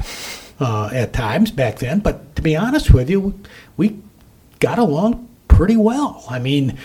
uh, 0.59 0.89
at 0.91 1.13
times 1.13 1.51
back 1.51 1.79
then, 1.79 1.99
but 1.99 2.35
to 2.35 2.41
be 2.41 2.55
honest 2.55 2.91
with 2.91 3.09
you, 3.09 3.39
we 3.75 3.99
got 4.59 4.79
along 4.79 5.27
pretty 5.47 5.77
well. 5.77 6.25
I 6.29 6.39
mean, 6.39 6.77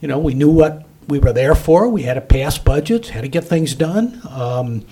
you 0.00 0.08
know, 0.08 0.18
we 0.18 0.34
knew 0.34 0.50
what 0.50 0.86
we 1.08 1.18
were 1.18 1.32
there 1.32 1.54
for. 1.54 1.88
We 1.88 2.02
had 2.02 2.14
to 2.14 2.20
pass 2.20 2.58
budgets, 2.58 3.10
had 3.10 3.22
to 3.22 3.28
get 3.28 3.44
things 3.44 3.74
done. 3.74 4.20
Um, 4.28 4.86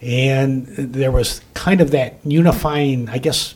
and 0.00 0.66
there 0.66 1.10
was 1.10 1.40
kind 1.54 1.80
of 1.80 1.90
that 1.90 2.18
unifying, 2.24 3.08
I 3.08 3.18
guess, 3.18 3.54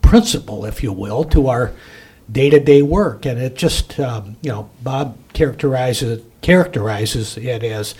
principle, 0.00 0.64
if 0.64 0.82
you 0.82 0.92
will, 0.92 1.24
to 1.24 1.48
our 1.48 1.72
day-to-day 2.30 2.82
work. 2.82 3.26
And 3.26 3.38
it 3.38 3.56
just, 3.56 3.98
um, 3.98 4.36
you 4.42 4.50
know, 4.50 4.70
Bob 4.82 5.16
characterizes 5.32 6.22
characterizes 6.40 7.36
it 7.38 7.62
as, 7.62 7.94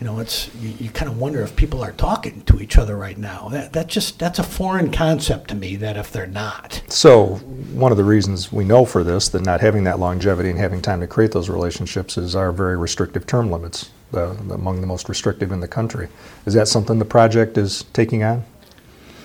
you 0.00 0.06
know, 0.06 0.18
it's 0.18 0.54
you, 0.56 0.74
you 0.78 0.90
kind 0.90 1.10
of 1.10 1.18
wonder 1.18 1.40
if 1.42 1.54
people 1.56 1.82
are 1.82 1.92
talking 1.92 2.42
to 2.42 2.60
each 2.60 2.76
other 2.76 2.96
right 2.96 3.16
now. 3.16 3.48
That 3.50 3.72
that 3.72 3.86
just 3.86 4.18
that's 4.18 4.38
a 4.38 4.42
foreign 4.42 4.90
concept 4.90 5.48
to 5.48 5.54
me. 5.54 5.76
That 5.76 5.96
if 5.96 6.10
they're 6.12 6.26
not, 6.26 6.82
So, 6.88 7.36
one 7.74 7.92
of 7.92 7.98
the 7.98 8.04
reasons 8.04 8.52
we 8.52 8.64
know 8.64 8.84
for 8.84 9.04
this, 9.04 9.28
that 9.30 9.42
not 9.42 9.60
having 9.60 9.84
that 9.84 9.98
longevity 9.98 10.50
and 10.50 10.58
having 10.58 10.82
time 10.82 11.00
to 11.00 11.06
create 11.06 11.32
those 11.32 11.48
relationships, 11.48 12.18
is 12.18 12.34
our 12.36 12.52
very 12.52 12.76
restrictive 12.76 13.26
term 13.26 13.50
limits, 13.50 13.90
the, 14.12 14.30
among 14.50 14.80
the 14.80 14.86
most 14.86 15.08
restrictive 15.08 15.52
in 15.52 15.60
the 15.60 15.68
country. 15.68 16.08
Is 16.46 16.54
that 16.54 16.68
something 16.68 16.98
the 16.98 17.04
project 17.04 17.56
is 17.58 17.84
taking 17.92 18.22
on? 18.22 18.44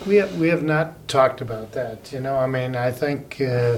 We 0.07 0.15
have, 0.15 0.37
we 0.39 0.47
have 0.47 0.63
not 0.63 1.07
talked 1.07 1.41
about 1.41 1.73
that, 1.73 2.11
you 2.13 2.21
know, 2.21 2.37
I 2.37 2.47
mean, 2.47 2.75
I 2.75 2.91
think, 2.91 3.41
uh, 3.41 3.77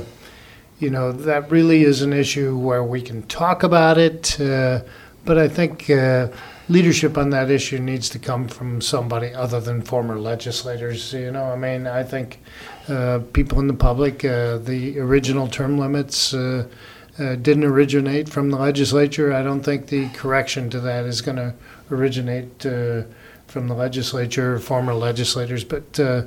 you 0.79 0.89
know, 0.89 1.11
that 1.11 1.49
really 1.49 1.83
is 1.83 2.03
an 2.03 2.13
issue 2.13 2.57
where 2.57 2.83
we 2.83 3.01
can 3.01 3.23
talk 3.23 3.63
about 3.63 3.97
it, 3.97 4.39
uh, 4.39 4.81
but 5.25 5.37
I 5.37 5.47
think 5.47 5.89
uh, 5.89 6.27
leadership 6.71 7.17
on 7.17 7.29
that 7.31 7.51
issue 7.51 7.79
needs 7.79 8.09
to 8.09 8.19
come 8.19 8.47
from 8.47 8.79
somebody 8.81 9.33
other 9.33 9.59
than 9.59 9.81
former 9.81 10.17
legislators, 10.17 11.13
you 11.13 11.31
know, 11.31 11.43
I 11.43 11.55
mean, 11.57 11.85
I 11.85 12.03
think 12.03 12.39
uh, 12.87 13.19
people 13.33 13.59
in 13.59 13.67
the 13.67 13.73
public, 13.73 14.23
uh, 14.23 14.57
the 14.57 14.99
original 14.99 15.47
term 15.47 15.77
limits 15.77 16.33
uh, 16.33 16.67
uh, 17.19 17.35
didn't 17.35 17.65
originate 17.65 18.29
from 18.29 18.49
the 18.49 18.57
legislature. 18.57 19.33
I 19.33 19.43
don't 19.43 19.61
think 19.61 19.87
the 19.87 20.07
correction 20.09 20.69
to 20.69 20.79
that 20.79 21.05
is 21.05 21.21
going 21.21 21.37
to 21.37 21.53
originate 21.91 22.65
uh, 22.65 23.03
from 23.47 23.67
the 23.67 23.75
legislature 23.75 24.55
or 24.55 24.59
former 24.59 24.93
legislators. 24.93 25.65
But 25.65 25.99
uh, 25.99 26.23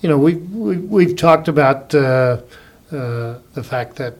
you 0.00 0.08
know, 0.08 0.16
we, 0.16 0.34
we 0.34 0.76
we've 0.76 1.16
talked 1.16 1.48
about 1.48 1.92
uh, 1.94 2.38
the 2.90 3.64
fact 3.64 3.96
that 3.96 4.14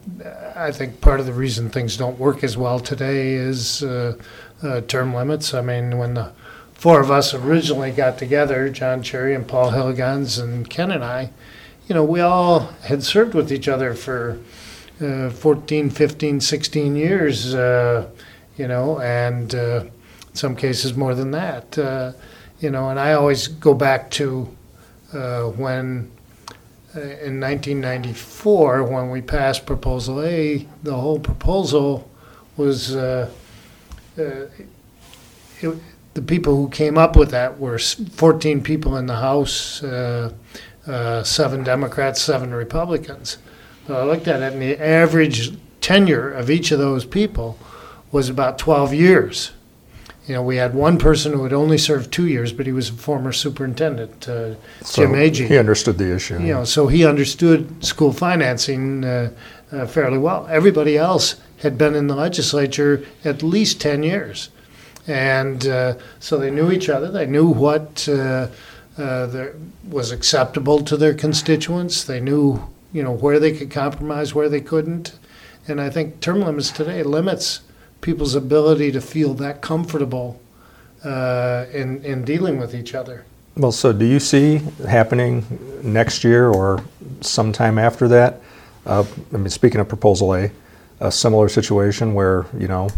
I 0.57 0.73
think 0.73 1.01
part 1.01 1.21
of 1.21 1.27
the 1.27 1.33
reason 1.33 1.71
things 1.71 1.97
don't 1.97 2.19
work 2.19 2.45
as 2.45 2.57
well 2.57 2.81
today 2.81 3.33
is 3.33 3.83
uh, 3.83 4.17
uh, 4.63 4.81
term 4.83 5.15
limits. 5.15 5.55
I 5.55 5.61
mean, 5.61 5.99
when 5.99 6.15
the 6.15 6.33
four 6.75 7.01
of 7.01 7.11
us 7.11 7.35
originally 7.35 7.91
got 7.91 8.19
together, 8.19 8.69
John 8.69 9.03
Cherry 9.03 9.35
and 9.35 9.47
Paul 9.47 9.71
Hillegonds 9.71 10.39
and 10.39 10.69
Ken 10.69 10.91
and 10.91 11.05
I, 11.05 11.31
you 11.89 11.95
know, 11.95 12.05
we 12.05 12.21
all 12.21 12.61
had 12.85 13.03
served 13.03 13.35
with 13.35 13.51
each 13.51 13.67
other 13.67 13.95
for 13.95 14.39
uh, 15.01 15.31
14, 15.31 15.91
15, 15.91 16.41
16 16.41 16.97
years, 16.97 17.55
uh, 17.55 18.09
you 18.57 18.69
know, 18.69 19.01
and 19.01 19.55
uh, 19.55 19.85
in 20.29 20.35
some 20.35 20.55
cases 20.55 20.95
more 20.95 21.15
than 21.15 21.31
that. 21.31 21.79
Uh, 21.79 22.13
you 22.61 22.71
know, 22.71 22.91
and 22.91 22.99
I 22.99 23.13
always 23.13 23.47
go 23.49 23.73
back 23.75 24.11
to 24.13 24.55
uh, 25.13 25.45
when 25.45 26.11
uh, 26.95 27.01
in 27.01 27.41
1994, 27.41 28.83
when 28.85 29.11
we 29.11 29.23
passed 29.23 29.65
Proposal 29.65 30.23
A, 30.23 30.67
the 30.83 30.95
whole 30.95 31.19
proposal 31.19 32.11
was 32.57 32.97
it, 34.19 34.69
the 36.15 36.23
people 36.23 36.57
who 36.57 36.69
came 36.69 36.99
up 36.99 37.17
with 37.17 37.31
that 37.31 37.59
were 37.59 37.79
14 37.79 38.63
people 38.63 38.97
in 38.97 39.07
the 39.07 39.17
House, 39.17 39.83
uh, 39.83 40.33
uh, 40.87 41.23
seven 41.23 41.63
Democrats, 41.63 42.21
seven 42.21 42.53
Republicans. 42.53 43.39
So 43.87 43.97
I 43.97 44.05
looked 44.05 44.27
at 44.29 44.43
it, 44.43 44.53
and 44.53 44.63
the 44.63 44.83
average 44.83 45.57
tenure 45.81 46.31
of 46.31 46.51
each 46.51 46.73
of 46.73 46.79
those 46.79 47.05
people 47.05 47.59
was 48.11 48.29
about 48.29 48.59
12 48.59 48.95
years. 48.95 49.53
You 50.27 50.35
know, 50.35 50.43
we 50.43 50.57
had 50.57 50.75
one 50.75 50.99
person 50.99 51.33
who 51.33 51.45
had 51.45 51.55
only 51.55 51.79
served 51.79 52.13
two 52.13 52.27
years, 52.27 52.53
but 52.53 52.67
he 52.67 52.73
was 52.73 52.91
a 52.91 52.93
former 52.93 53.33
superintendent, 53.33 54.29
uh, 54.29 54.57
So 54.83 55.03
Jim 55.03 55.13
Agee 55.13 55.47
He 55.47 55.57
understood 55.57 55.97
the 55.97 56.15
issue. 56.15 56.39
you 56.39 56.53
know, 56.53 56.65
so 56.65 56.87
he 56.87 57.07
understood 57.07 57.83
school 57.83 58.13
financing 58.13 59.05
uh, 59.05 59.31
uh, 59.73 59.87
fairly 59.87 60.19
well. 60.19 60.47
Everybody 60.51 60.99
else 60.99 61.37
had 61.61 61.77
been 61.77 61.95
in 61.95 62.07
the 62.07 62.15
legislature 62.15 63.05
at 63.25 63.43
least 63.43 63.81
10 63.81 64.03
years. 64.03 64.51
And 65.07 65.67
uh, 65.67 65.95
so 66.21 66.39
they 66.39 66.51
knew 66.51 66.71
each 66.71 66.89
other. 66.89 67.11
They 67.11 67.27
knew 67.27 67.49
what 67.49 68.09
uh, 68.09 68.49
uh, 68.99 69.47
was 69.89 70.13
acceptable 70.13 70.81
to 70.83 70.97
their 70.97 71.15
constituents. 71.15 72.05
They 72.05 72.21
knew, 72.21 72.69
you 72.93 73.03
know, 73.03 73.13
where 73.13 73.39
they 73.39 73.57
could 73.57 73.71
compromise, 73.71 74.35
where 74.35 74.49
they 74.49 74.61
couldn't. 74.61 75.19
And 75.67 75.81
I 75.81 75.91
think 75.91 76.21
term 76.21 76.41
limits 76.41 76.71
today 76.71 77.03
limits 77.03 77.61
people's 78.01 78.35
ability 78.35 78.93
to 78.93 79.01
feel 79.01 79.35
that 79.35 79.61
comfortable 79.61 80.41
uh, 81.05 81.67
in, 81.73 82.05
in 82.05 82.25
dealing 82.25 82.59
with 82.59 82.75
each 82.75 82.95
other. 82.95 83.25
Well, 83.57 83.73
so 83.73 83.93
do 83.93 84.05
you 84.05 84.21
see 84.21 84.61
happening 84.87 85.45
next 85.83 86.23
year 86.23 86.49
or 86.49 86.83
sometime 87.21 87.79
after 87.79 88.07
that? 88.09 88.41
Uh, 88.87 89.05
I 89.33 89.37
mean, 89.37 89.51
speaking 89.51 89.81
of 89.81 89.89
Proposal 89.89 90.35
A, 90.35 90.51
a 91.01 91.11
similar 91.13 91.49
situation 91.49 92.15
where, 92.15 92.47
you 92.59 92.69
know, 92.69 92.89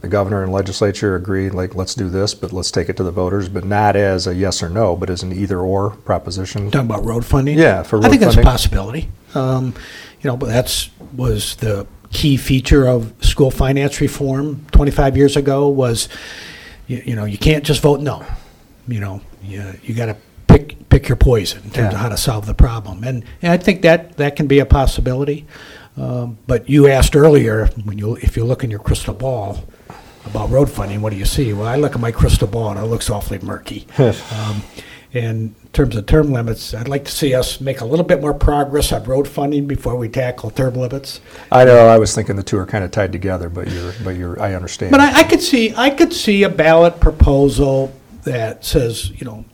the 0.00 0.08
governor 0.08 0.42
and 0.42 0.50
legislature 0.52 1.14
agreed, 1.14 1.52
like, 1.52 1.74
let's 1.74 1.94
do 1.94 2.08
this, 2.08 2.32
but 2.32 2.52
let's 2.52 2.70
take 2.70 2.88
it 2.88 2.96
to 2.96 3.02
the 3.02 3.10
voters, 3.10 3.48
but 3.50 3.64
not 3.64 3.96
as 3.96 4.26
a 4.26 4.34
yes 4.34 4.62
or 4.62 4.70
no, 4.70 4.96
but 4.96 5.10
as 5.10 5.22
an 5.22 5.32
either 5.32 5.58
or 5.60 5.90
proposition. 5.90 6.70
Talking 6.70 6.86
about 6.90 7.04
road 7.04 7.24
funding? 7.24 7.58
Yeah, 7.58 7.82
for 7.82 7.98
I 7.98 8.02
road 8.02 8.10
think 8.10 8.22
that's 8.22 8.36
a 8.36 8.42
possibility. 8.42 9.10
Um, 9.34 9.74
you 10.22 10.28
know, 10.30 10.36
but 10.36 10.46
that's 10.46 10.90
was 11.14 11.56
the 11.56 11.86
key 12.12 12.36
feature 12.36 12.86
of 12.88 13.12
school 13.20 13.50
finance 13.50 14.00
reform 14.00 14.64
25 14.72 15.16
years 15.16 15.36
ago 15.36 15.68
was, 15.68 16.08
you, 16.86 17.02
you 17.04 17.14
know, 17.14 17.24
you 17.26 17.38
can't 17.38 17.64
just 17.64 17.82
vote 17.82 18.00
no. 18.00 18.24
You 18.88 19.00
know, 19.00 19.20
you, 19.42 19.74
you 19.82 19.94
got 19.94 20.06
to 20.06 20.16
pick 20.48 20.88
pick 20.88 21.08
your 21.08 21.16
poison 21.16 21.62
in 21.62 21.70
terms 21.70 21.92
Yeah. 21.92 21.94
of 21.94 22.00
how 22.00 22.08
to 22.08 22.16
solve 22.16 22.46
the 22.46 22.54
problem, 22.54 23.04
and, 23.04 23.22
and 23.42 23.52
I 23.52 23.56
think 23.58 23.82
that 23.82 24.16
that 24.16 24.34
can 24.34 24.46
be 24.48 24.58
a 24.60 24.66
possibility. 24.66 25.46
Um, 26.00 26.38
but 26.46 26.68
you 26.68 26.88
asked 26.88 27.14
earlier 27.14 27.66
when 27.84 27.98
you 27.98 28.16
if 28.16 28.36
you 28.36 28.44
look 28.44 28.64
in 28.64 28.70
your 28.70 28.80
crystal 28.80 29.12
ball 29.12 29.64
about 30.24 30.50
road 30.50 30.70
funding, 30.70 31.02
what 31.02 31.10
do 31.10 31.18
you 31.18 31.26
see? 31.26 31.52
Well, 31.52 31.66
I 31.66 31.76
look 31.76 31.94
at 31.94 32.00
my 32.00 32.12
crystal 32.12 32.48
ball 32.48 32.70
and 32.70 32.80
it 32.80 32.84
looks 32.84 33.10
awfully 33.10 33.38
murky. 33.40 33.86
um, 33.98 34.62
and 35.12 35.54
in 35.62 35.68
terms 35.72 35.96
of 35.96 36.06
term 36.06 36.32
limits, 36.32 36.72
I'd 36.72 36.88
like 36.88 37.04
to 37.04 37.10
see 37.10 37.34
us 37.34 37.60
make 37.60 37.80
a 37.80 37.84
little 37.84 38.04
bit 38.04 38.20
more 38.20 38.32
progress 38.32 38.92
on 38.92 39.04
road 39.04 39.26
funding 39.26 39.66
before 39.66 39.96
we 39.96 40.08
tackle 40.08 40.50
term 40.50 40.74
limits. 40.74 41.20
I 41.50 41.64
know, 41.64 41.88
I 41.88 41.98
was 41.98 42.14
thinking 42.14 42.36
the 42.36 42.44
two 42.44 42.58
are 42.58 42.66
kind 42.66 42.84
of 42.84 42.92
tied 42.92 43.12
together, 43.12 43.48
but 43.48 43.68
you're, 43.70 43.92
but 44.04 44.10
you're, 44.10 44.40
I 44.40 44.54
understand. 44.54 44.92
But 44.92 45.00
I, 45.00 45.20
I 45.20 45.24
could 45.24 45.42
see, 45.42 45.74
I 45.74 45.90
could 45.90 46.12
see 46.12 46.44
a 46.44 46.48
ballot 46.48 47.00
proposal 47.00 47.92
that 48.22 48.64
says, 48.64 49.10
you 49.10 49.24
know, 49.24 49.44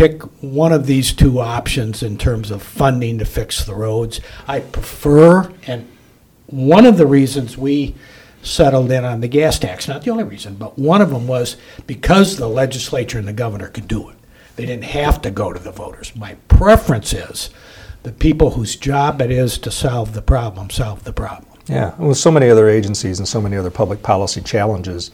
pick 0.00 0.22
one 0.42 0.72
of 0.72 0.86
these 0.86 1.12
two 1.12 1.40
options 1.40 2.02
in 2.02 2.16
terms 2.16 2.50
of 2.50 2.62
funding 2.62 3.18
to 3.18 3.24
fix 3.26 3.66
the 3.66 3.74
roads. 3.74 4.18
I 4.48 4.60
prefer, 4.60 5.52
and 5.66 5.86
one 6.46 6.86
of 6.86 6.96
the 6.96 7.06
reasons 7.06 7.58
we 7.58 7.94
settled 8.40 8.90
in 8.90 9.04
on 9.04 9.20
the 9.20 9.28
gas 9.28 9.58
tax, 9.58 9.86
not 9.86 10.02
the 10.02 10.10
only 10.10 10.24
reason, 10.24 10.54
but 10.54 10.78
one 10.78 11.02
of 11.02 11.10
them 11.10 11.26
was 11.26 11.58
because 11.86 12.38
the 12.38 12.48
legislature 12.48 13.18
and 13.18 13.28
the 13.28 13.34
governor 13.34 13.68
could 13.68 13.86
do 13.86 14.08
it. 14.08 14.16
They 14.56 14.64
didn't 14.64 14.84
have 14.84 15.20
to 15.20 15.30
go 15.30 15.52
to 15.52 15.60
the 15.60 15.70
voters. 15.70 16.16
My 16.16 16.34
preference 16.48 17.12
is 17.12 17.50
the 18.02 18.12
people 18.12 18.52
whose 18.52 18.76
job 18.76 19.20
it 19.20 19.30
is 19.30 19.58
to 19.58 19.70
solve 19.70 20.14
the 20.14 20.22
problem, 20.22 20.70
solve 20.70 21.04
the 21.04 21.12
problem. 21.12 21.58
Yeah, 21.66 21.94
and 21.98 22.08
with 22.08 22.16
so 22.16 22.30
many 22.30 22.48
other 22.48 22.70
agencies 22.70 23.18
and 23.18 23.28
so 23.28 23.42
many 23.42 23.58
other 23.58 23.70
public 23.70 24.02
policy 24.02 24.40
challenges, 24.40 25.10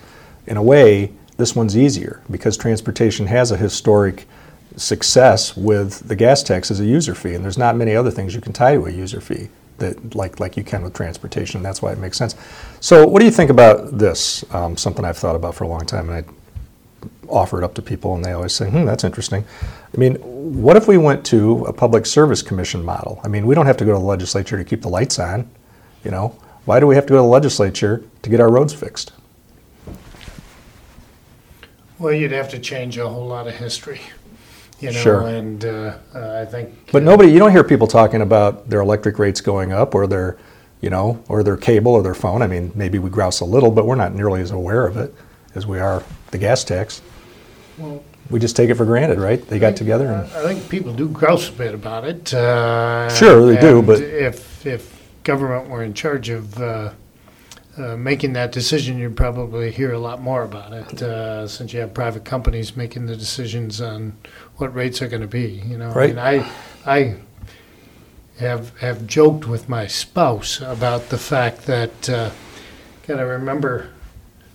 in 0.47 0.57
a 0.57 0.63
way, 0.63 1.11
this 1.39 1.57
one's 1.57 1.77
easier 1.77 2.23
because 2.31 2.57
transportation 2.57 3.27
has 3.27 3.51
a 3.51 3.57
historic 3.57 4.29
success 4.77 5.57
with 5.57 6.07
the 6.07 6.17
gas 6.17 6.43
tax 6.43 6.71
as 6.71 6.81
a 6.81 6.85
user 6.85 7.15
fee, 7.15 7.35
and 7.35 7.45
there's 7.45 7.59
not 7.59 7.77
many 7.77 7.97
other 7.97 8.11
things 8.11 8.35
you 8.35 8.41
can 8.41 8.53
tie 8.53 8.75
to 8.75 8.87
a 8.87 8.91
user 8.91 9.21
fee 9.21 9.49
that 9.79 10.15
like 10.15 10.41
like 10.41 10.57
you 10.57 10.65
can 10.65 10.83
with 10.83 10.95
transportation. 10.95 11.63
That's 11.63 11.83
why 11.83 11.93
it 11.93 11.99
makes 11.99 12.17
sense. 12.17 12.35
So, 12.81 13.07
what 13.07 13.21
do 13.21 13.25
you 13.27 13.31
think 13.31 13.51
about 13.51 13.99
this? 13.99 14.45
Um, 14.55 14.77
something 14.77 15.05
I've 15.05 15.19
thought 15.19 15.37
about 15.37 15.55
for 15.55 15.65
a 15.65 15.69
long 15.69 15.87
time, 15.87 16.09
and 16.11 16.25
I 16.25 17.09
offer 17.29 17.59
it 17.59 17.65
up 17.65 17.75
to 17.75 17.83
people, 17.83 18.15
and 18.15 18.25
they 18.25 18.33
always 18.33 18.55
say, 18.55 18.71
"Hmm, 18.71 18.85
that's 18.85 19.05
interesting." 19.05 19.45
I 19.95 19.99
mean, 19.99 20.17
what 20.17 20.77
if 20.77 20.89
we 20.89 20.99
went 20.99 21.25
to 21.27 21.65
a 21.65 21.73
public 21.73 22.07
service 22.07 22.43
commission 22.43 22.85
model? 22.85 23.21
I 23.25 23.29
mean, 23.29 23.47
we 23.47 23.55
don't 23.55 23.67
have 23.67 23.77
to 23.79 23.85
go 23.85 23.93
to 23.93 23.99
the 23.99 24.05
legislature 24.05 24.57
to 24.57 24.65
keep 24.65 24.83
the 24.83 24.89
lights 24.89 25.19
on. 25.19 25.49
You 26.05 26.11
know, 26.11 26.37
why 26.65 26.81
do 26.81 26.87
we 26.87 26.95
have 26.95 27.07
to 27.07 27.11
go 27.11 27.17
to 27.17 27.23
the 27.23 27.29
legislature 27.29 28.05
to 28.23 28.31
get 28.31 28.41
our 28.41 28.51
roads 28.51 28.73
fixed? 28.73 29.13
Well, 31.99 32.13
you'd 32.13 32.33
have 32.33 32.51
to 32.51 32.59
change 32.59 32.99
a 32.99 33.09
whole 33.09 33.27
lot 33.27 33.47
of 33.47 33.55
history, 33.55 34.01
you 34.81 34.93
know, 34.93 34.99
Sure. 35.01 35.21
and 35.27 35.65
uh, 35.65 35.97
uh, 36.15 36.41
I 36.43 36.45
think. 36.45 36.91
But 36.93 37.03
uh, 37.03 37.07
nobody, 37.07 37.31
you 37.33 37.39
don't 37.39 37.53
hear 37.53 37.65
people 37.65 37.87
talking 37.87 38.23
about 38.23 38.69
their 38.69 38.81
electric 38.81 39.19
rates 39.19 39.41
going 39.41 39.73
up 39.73 39.95
or 39.95 40.07
their, 40.07 40.37
you 40.81 40.91
know, 40.91 41.23
or 41.29 41.43
their 41.43 41.57
cable 41.57 41.93
or 41.93 42.03
their 42.03 42.15
phone. 42.15 42.43
I 42.43 42.47
mean, 42.47 42.73
maybe 42.75 42.99
we 42.99 43.11
grouse 43.11 43.41
a 43.41 43.45
little, 43.45 43.71
but 43.71 43.87
we're 43.87 43.95
not 43.97 44.15
nearly 44.15 44.41
as 44.41 44.51
aware 44.51 44.87
of 44.87 44.97
it 44.97 45.15
as 45.55 45.67
we 45.67 45.79
are 45.81 46.03
the 46.31 46.39
gas 46.39 46.65
tax. 46.65 47.01
Well, 47.79 48.03
We 48.31 48.41
just 48.41 48.57
take 48.57 48.69
it 48.71 48.75
for 48.75 48.85
granted, 48.85 49.19
right? 49.19 49.41
They 49.49 49.59
got 49.59 49.77
together 49.77 50.07
and, 50.09 50.25
I 50.33 50.43
think 50.53 50.69
people 50.69 50.93
do 50.93 51.09
grouse 51.09 51.49
a 51.49 51.53
bit 51.53 51.75
about 51.75 52.05
it. 52.05 52.35
Uh, 52.35 53.09
Sure, 53.09 53.47
they 53.47 53.61
do, 53.61 53.83
but- 53.83 54.01
if 54.01 54.67
if 54.67 54.93
government 55.23 55.69
were 55.69 55.83
in 55.85 55.95
charge 55.95 56.29
of 56.29 56.61
uh, 57.79 57.97
making 57.97 58.33
that 58.35 58.53
decision, 58.53 58.99
you'd 58.99 59.17
probably 59.17 59.71
hear 59.71 59.93
a 59.93 59.99
lot 59.99 60.23
more 60.23 60.43
about 60.43 60.73
it. 60.73 61.03
Uh, 61.03 61.47
since 61.47 61.73
you 61.73 61.81
have 61.81 61.93
private 61.93 62.25
companies 62.25 62.77
making 62.77 63.07
the 63.07 63.17
decisions 63.17 63.81
on 63.81 64.17
what 64.57 64.75
rates 64.75 65.03
are 65.03 65.09
going 65.09 65.23
to 65.23 65.29
be, 65.29 65.63
you 65.67 65.77
know. 65.77 65.93
Right. 65.93 66.17
I 66.17 66.39
mean, 66.39 66.47
I 66.87 66.91
I 66.91 67.17
have 68.39 68.79
have 68.79 69.07
joked 69.07 69.47
with 69.47 69.69
my 69.69 69.87
spouse 69.87 70.61
about 70.61 71.09
the 71.09 71.19
fact 71.19 71.67
that. 71.67 72.09
Uh, 72.09 72.31
Got 73.07 73.19
to 73.19 73.23
remember 73.23 73.91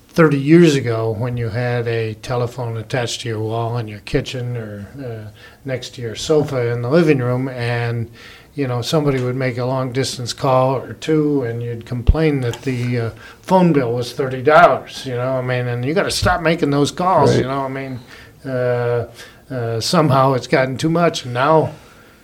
30 0.09 0.37
years 0.37 0.75
ago 0.75 1.09
when 1.09 1.37
you 1.37 1.47
had 1.47 1.87
a 1.87 2.15
telephone 2.15 2.75
attached 2.75 3.21
to 3.21 3.29
your 3.29 3.39
wall 3.39 3.77
in 3.77 3.87
your 3.87 4.01
kitchen 4.01 4.57
or 4.57 4.85
uh, 4.99 5.31
next 5.63 5.95
to 5.95 6.01
your 6.01 6.15
sofa 6.15 6.67
in 6.67 6.81
the 6.81 6.89
living 6.89 7.19
room 7.19 7.47
and 7.47 8.11
you 8.53 8.67
know 8.67 8.81
somebody 8.81 9.21
would 9.23 9.35
make 9.35 9.57
a 9.57 9.65
long 9.65 9.91
distance 9.93 10.33
call 10.33 10.75
or 10.75 10.93
two 10.93 11.43
and 11.43 11.63
you'd 11.63 11.85
complain 11.85 12.41
that 12.41 12.61
the 12.63 12.99
uh, 12.99 13.09
phone 13.41 13.71
bill 13.71 13.93
was 13.93 14.13
$30 14.13 15.05
you 15.05 15.15
know 15.15 15.37
i 15.37 15.41
mean 15.41 15.67
and 15.67 15.85
you 15.85 15.93
got 15.93 16.03
to 16.03 16.11
stop 16.11 16.41
making 16.41 16.69
those 16.69 16.91
calls 16.91 17.31
Right. 17.31 17.39
you 17.39 17.47
know 17.47 17.61
i 17.61 17.67
mean 17.69 17.99
uh, 18.45 19.07
uh, 19.49 19.79
somehow 19.79 20.33
it's 20.33 20.47
gotten 20.47 20.77
too 20.77 20.89
much 20.89 21.23
and 21.25 21.33
now 21.33 21.71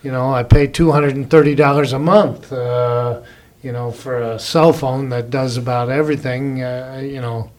you 0.04 0.12
know 0.12 0.34
i 0.34 0.44
pay 0.44 0.68
$230 0.68 1.94
a 1.94 2.00
month 2.00 2.52
uh, 2.52 3.22
you 3.64 3.72
know 3.72 3.92
for 3.92 4.22
a 4.22 4.40
cell 4.40 4.74
phone 4.74 5.10
that 5.10 5.30
does 5.30 5.58
about 5.58 5.90
everything 5.90 6.62
uh, 6.64 7.02
you 7.04 7.22
know 7.22 7.52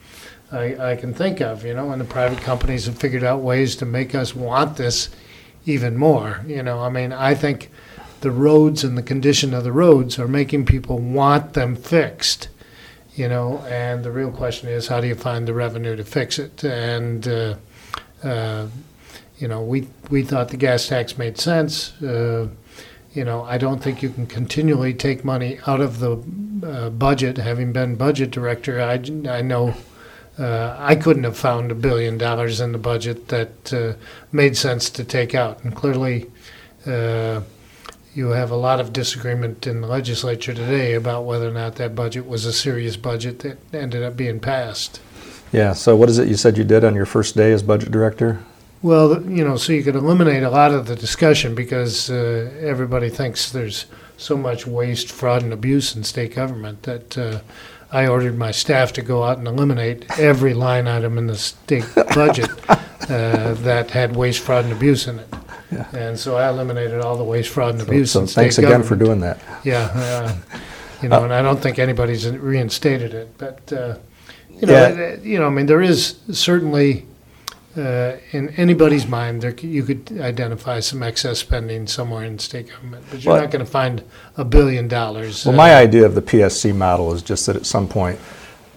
I, 0.50 0.92
I 0.92 0.96
can 0.96 1.12
think 1.12 1.42
of, 1.42 1.62
you 1.62 1.74
know, 1.74 1.90
and 1.90 2.00
the 2.00 2.06
private 2.06 2.38
companies 2.40 2.86
have 2.86 2.96
figured 2.96 3.22
out 3.22 3.40
ways 3.40 3.76
to 3.76 3.84
make 3.84 4.14
us 4.14 4.34
want 4.34 4.78
this 4.78 5.10
even 5.66 5.94
more. 5.98 6.40
You 6.46 6.62
know, 6.62 6.80
I 6.80 6.88
mean, 6.88 7.12
I 7.12 7.34
think 7.34 7.70
the 8.20 8.30
roads 8.30 8.84
and 8.84 8.96
the 8.96 9.02
condition 9.02 9.54
of 9.54 9.64
the 9.64 9.72
roads 9.72 10.18
are 10.18 10.28
making 10.28 10.66
people 10.66 10.98
want 10.98 11.52
them 11.54 11.76
fixed. 11.76 12.48
You 13.14 13.28
know, 13.28 13.58
and 13.68 14.04
the 14.04 14.12
real 14.12 14.30
question 14.30 14.68
is, 14.68 14.86
how 14.86 15.00
do 15.00 15.08
you 15.08 15.16
find 15.16 15.48
the 15.48 15.54
revenue 15.54 15.96
to 15.96 16.04
fix 16.04 16.38
it? 16.38 16.62
And 16.62 17.26
uh, 17.26 17.56
uh, 18.22 18.68
you 19.38 19.48
know, 19.48 19.62
we 19.62 19.88
we 20.10 20.22
thought 20.22 20.48
the 20.48 20.56
gas 20.56 20.86
tax 20.86 21.18
made 21.18 21.38
sense. 21.38 22.00
Uh, 22.02 22.48
you 23.12 23.24
know, 23.24 23.42
I 23.44 23.58
don't 23.58 23.82
think 23.82 24.02
you 24.02 24.10
can 24.10 24.26
continually 24.26 24.94
take 24.94 25.24
money 25.24 25.58
out 25.66 25.80
of 25.80 25.98
the 25.98 26.22
uh, 26.66 26.90
budget. 26.90 27.38
Having 27.38 27.72
been 27.72 27.96
budget 27.96 28.30
director, 28.30 28.80
I, 28.80 28.94
I 29.28 29.42
know 29.42 29.74
uh, 30.38 30.76
I 30.78 30.94
couldn't 30.94 31.24
have 31.24 31.36
found 31.36 31.70
a 31.70 31.74
billion 31.74 32.18
dollars 32.18 32.60
in 32.60 32.72
the 32.72 32.78
budget 32.78 33.28
that 33.28 33.72
uh, 33.72 33.94
made 34.30 34.56
sense 34.56 34.90
to 34.90 35.04
take 35.04 35.34
out. 35.34 35.64
And 35.64 35.74
clearly, 35.74 36.30
uh, 36.86 37.40
you 38.18 38.30
have 38.30 38.50
a 38.50 38.56
lot 38.56 38.80
of 38.80 38.92
disagreement 38.92 39.64
in 39.64 39.80
the 39.80 39.86
legislature 39.86 40.52
today 40.52 40.94
about 40.94 41.24
whether 41.24 41.48
or 41.48 41.52
not 41.52 41.76
that 41.76 41.94
budget 41.94 42.26
was 42.26 42.44
a 42.44 42.52
serious 42.52 42.96
budget 42.96 43.38
that 43.38 43.56
ended 43.72 44.02
up 44.02 44.16
being 44.16 44.40
passed. 44.40 45.00
yeah. 45.52 45.72
So 45.72 45.94
what 45.94 46.08
is 46.08 46.18
it 46.18 46.26
you 46.26 46.36
said 46.36 46.58
you 46.58 46.64
did 46.64 46.84
on 46.84 46.96
your 46.96 47.06
first 47.06 47.36
day 47.36 47.52
as 47.52 47.62
budget 47.62 47.92
director? 47.92 48.40
Well, 48.82 49.22
you 49.22 49.44
know, 49.44 49.56
so 49.56 49.72
you 49.72 49.84
could 49.84 49.94
eliminate 49.94 50.42
a 50.42 50.50
lot 50.50 50.72
of 50.72 50.86
the 50.86 50.96
discussion 50.96 51.54
because 51.54 52.10
uh, 52.10 52.50
everybody 52.60 53.08
thinks 53.08 53.50
there's 53.52 53.86
so 54.16 54.36
much 54.36 54.66
waste, 54.66 55.10
fraud, 55.12 55.42
and 55.42 55.52
abuse 55.52 55.94
in 55.94 56.02
state 56.02 56.34
government 56.34 56.82
that 56.82 57.16
uh, 57.16 57.40
I 57.92 58.08
ordered 58.08 58.36
my 58.36 58.50
staff 58.50 58.92
to 58.94 59.02
go 59.02 59.22
out 59.22 59.38
and 59.38 59.46
eliminate 59.46 60.18
every 60.18 60.54
line 60.54 60.88
item 60.88 61.18
in 61.18 61.28
the 61.28 61.36
state 61.36 61.86
budget 62.14 62.50
uh, 62.68 63.54
that 63.54 63.90
had 63.92 64.16
waste, 64.16 64.40
fraud, 64.40 64.64
and 64.64 64.72
abuse 64.72 65.06
in 65.06 65.20
it. 65.20 65.37
Yeah. 65.70 65.86
And 65.92 66.18
so 66.18 66.36
I 66.36 66.48
eliminated 66.48 67.00
all 67.00 67.16
the 67.16 67.24
waste, 67.24 67.50
fraud, 67.50 67.74
and 67.74 67.82
abuse 67.82 68.12
so 68.12 68.20
in 68.20 68.26
state 68.26 68.42
thanks 68.42 68.58
again 68.58 68.70
government. 68.80 68.88
for 68.88 68.96
doing 68.96 69.20
that. 69.20 69.38
Yeah, 69.64 69.90
uh, 69.94 70.34
you 71.02 71.08
know, 71.08 71.24
and 71.24 71.32
I 71.32 71.42
don't 71.42 71.60
think 71.60 71.78
anybody's 71.78 72.28
reinstated 72.28 73.12
it, 73.14 73.36
but 73.38 73.60
uh, 73.72 73.96
you 74.50 74.66
know, 74.66 74.72
Yeah. 74.72 75.14
uh, 75.18 75.20
you 75.22 75.38
know, 75.38 75.46
I 75.46 75.50
mean, 75.50 75.66
there 75.66 75.82
is 75.82 76.16
certainly 76.32 77.04
uh, 77.76 78.16
in 78.32 78.48
anybody's 78.56 79.06
mind 79.06 79.42
there 79.42 79.56
c- 79.56 79.68
you 79.68 79.84
could 79.84 80.10
identify 80.20 80.80
some 80.80 81.02
excess 81.02 81.38
spending 81.38 81.86
somewhere 81.86 82.24
in 82.24 82.38
state 82.38 82.68
government, 82.70 83.04
but 83.10 83.22
you're 83.22 83.34
Well- 83.34 83.42
not 83.42 83.50
going 83.52 83.64
to 83.64 83.70
find 83.70 84.02
a 84.36 84.44
billion 84.44 84.88
dollars. 84.88 85.44
Well, 85.44 85.54
uh, 85.54 85.58
my 85.58 85.74
idea 85.76 86.04
of 86.04 86.14
the 86.16 86.22
PSC 86.22 86.72
model 86.74 87.12
is 87.14 87.22
just 87.22 87.46
that 87.46 87.54
at 87.56 87.66
some 87.66 87.86
point, 87.86 88.18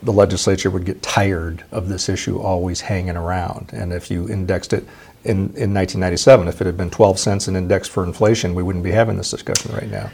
the 0.04 0.14
legislature 0.14 0.70
would 0.70 0.86
get 0.86 1.02
tired 1.02 1.64
of 1.72 1.88
this 1.88 2.10
issue 2.10 2.40
always 2.40 2.82
hanging 2.82 3.16
around. 3.16 3.72
And 3.74 3.94
if 3.94 4.10
you 4.10 4.28
indexed 4.28 4.74
it 4.74 4.84
in, 5.24 5.38
in 5.56 5.74
1997, 5.74 6.48
if 6.48 6.62
it 6.62 6.66
had 6.66 6.78
been 6.78 6.90
12 6.90 7.20
cents 7.20 7.48
an 7.48 7.56
index 7.56 7.88
for 7.88 8.04
inflation, 8.04 8.56
we 8.56 8.64
wouldn't 8.64 8.84
be 8.84 8.92
having 8.92 9.18
this 9.18 9.30
discussion 9.30 9.74
right 9.74 9.90
now. 9.90 10.10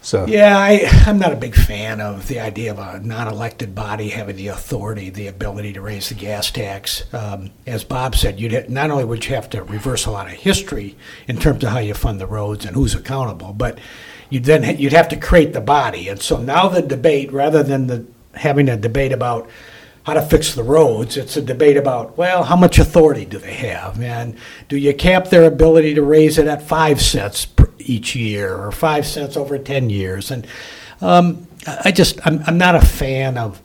So 0.00 0.26
Yeah, 0.26 0.56
I, 0.56 0.88
I'm 1.06 1.18
not 1.18 1.32
a 1.32 1.36
big 1.36 1.54
fan 1.54 2.00
of 2.00 2.28
the 2.28 2.40
idea 2.40 2.70
of 2.70 2.78
a 2.78 3.00
non-elected 3.00 3.74
body 3.74 4.08
having 4.08 4.36
the 4.36 4.48
authority, 4.48 5.10
the 5.10 5.26
ability 5.26 5.72
to 5.74 5.80
raise 5.80 6.08
the 6.08 6.14
gas 6.14 6.50
tax. 6.50 7.02
Um, 7.12 7.50
as 7.66 7.84
Bob 7.84 8.14
said, 8.14 8.40
you'd 8.40 8.70
not 8.70 8.90
only 8.90 9.04
would 9.04 9.26
you 9.26 9.34
have 9.34 9.50
to 9.50 9.62
reverse 9.62 10.06
a 10.06 10.10
lot 10.10 10.26
of 10.26 10.32
history 10.32 10.96
in 11.26 11.38
terms 11.38 11.64
of 11.64 11.70
how 11.70 11.78
you 11.78 11.94
fund 11.94 12.20
the 12.20 12.26
roads 12.26 12.64
and 12.64 12.74
who's 12.74 12.94
accountable, 12.94 13.52
but 13.52 13.78
you'd 14.30 14.44
then 14.44 14.62
ha- 14.62 14.76
you'd 14.78 14.92
have 14.92 15.08
to 15.08 15.16
create 15.16 15.52
the 15.52 15.60
body. 15.60 16.08
And 16.08 16.20
so 16.20 16.38
now 16.38 16.68
the 16.68 16.82
debate, 16.82 17.32
rather 17.32 17.62
than 17.62 17.88
the 17.88 18.06
having 18.34 18.68
a 18.68 18.76
debate 18.76 19.12
about 19.12 19.48
how 20.04 20.14
to 20.14 20.22
fix 20.22 20.54
the 20.54 20.62
roads. 20.62 21.16
It's 21.16 21.36
a 21.36 21.42
debate 21.42 21.76
about, 21.76 22.16
well, 22.16 22.42
how 22.44 22.56
much 22.56 22.78
authority 22.78 23.24
do 23.26 23.38
they 23.38 23.52
have? 23.54 24.00
And 24.00 24.36
do 24.68 24.76
you 24.76 24.94
cap 24.94 25.28
their 25.28 25.44
ability 25.44 25.94
to 25.94 26.02
raise 26.02 26.38
it 26.38 26.46
at 26.46 26.62
five 26.62 27.00
cents 27.02 27.46
each 27.78 28.16
year 28.16 28.56
or 28.56 28.72
five 28.72 29.06
cents 29.06 29.36
over 29.36 29.58
10 29.58 29.90
years? 29.90 30.30
And 30.30 30.46
um, 31.00 31.46
I 31.84 31.90
just, 31.92 32.26
I'm, 32.26 32.42
I'm 32.46 32.56
not 32.56 32.74
a 32.74 32.80
fan 32.80 33.36
of, 33.36 33.60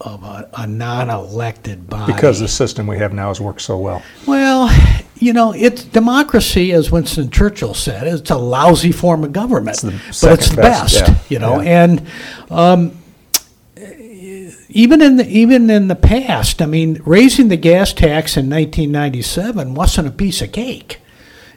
of 0.00 0.22
a, 0.22 0.48
a 0.54 0.66
non 0.66 1.10
elected 1.10 1.88
body. 1.88 2.12
because 2.12 2.38
the 2.40 2.48
system 2.48 2.86
we 2.86 2.98
have 2.98 3.12
now 3.12 3.28
has 3.28 3.40
worked 3.40 3.60
so 3.60 3.76
well. 3.76 4.02
Well, 4.26 4.70
you 5.16 5.32
know, 5.34 5.52
it's 5.52 5.84
democracy, 5.84 6.72
as 6.72 6.90
Winston 6.90 7.28
Churchill 7.28 7.74
said, 7.74 8.06
it's 8.06 8.30
a 8.30 8.36
lousy 8.38 8.92
form 8.92 9.24
of 9.24 9.32
government, 9.32 9.78
the 9.78 9.90
but 10.22 10.32
it's 10.38 10.48
the 10.50 10.56
best, 10.56 10.56
best. 10.56 10.94
yeah, 11.08 11.18
You 11.28 11.38
know, 11.40 11.60
yeah. 11.60 11.82
and 11.84 12.06
um, 12.50 12.96
even 14.70 15.02
in 15.02 15.16
the 15.16 15.26
even 15.26 15.68
in 15.70 15.88
the 15.88 15.96
past, 15.96 16.62
I 16.62 16.66
mean, 16.66 17.00
raising 17.04 17.48
the 17.48 17.56
gas 17.56 17.92
tax 17.92 18.36
in 18.36 18.48
1997 18.48 19.74
wasn't 19.74 20.08
a 20.08 20.12
piece 20.12 20.42
of 20.42 20.52
cake, 20.52 21.00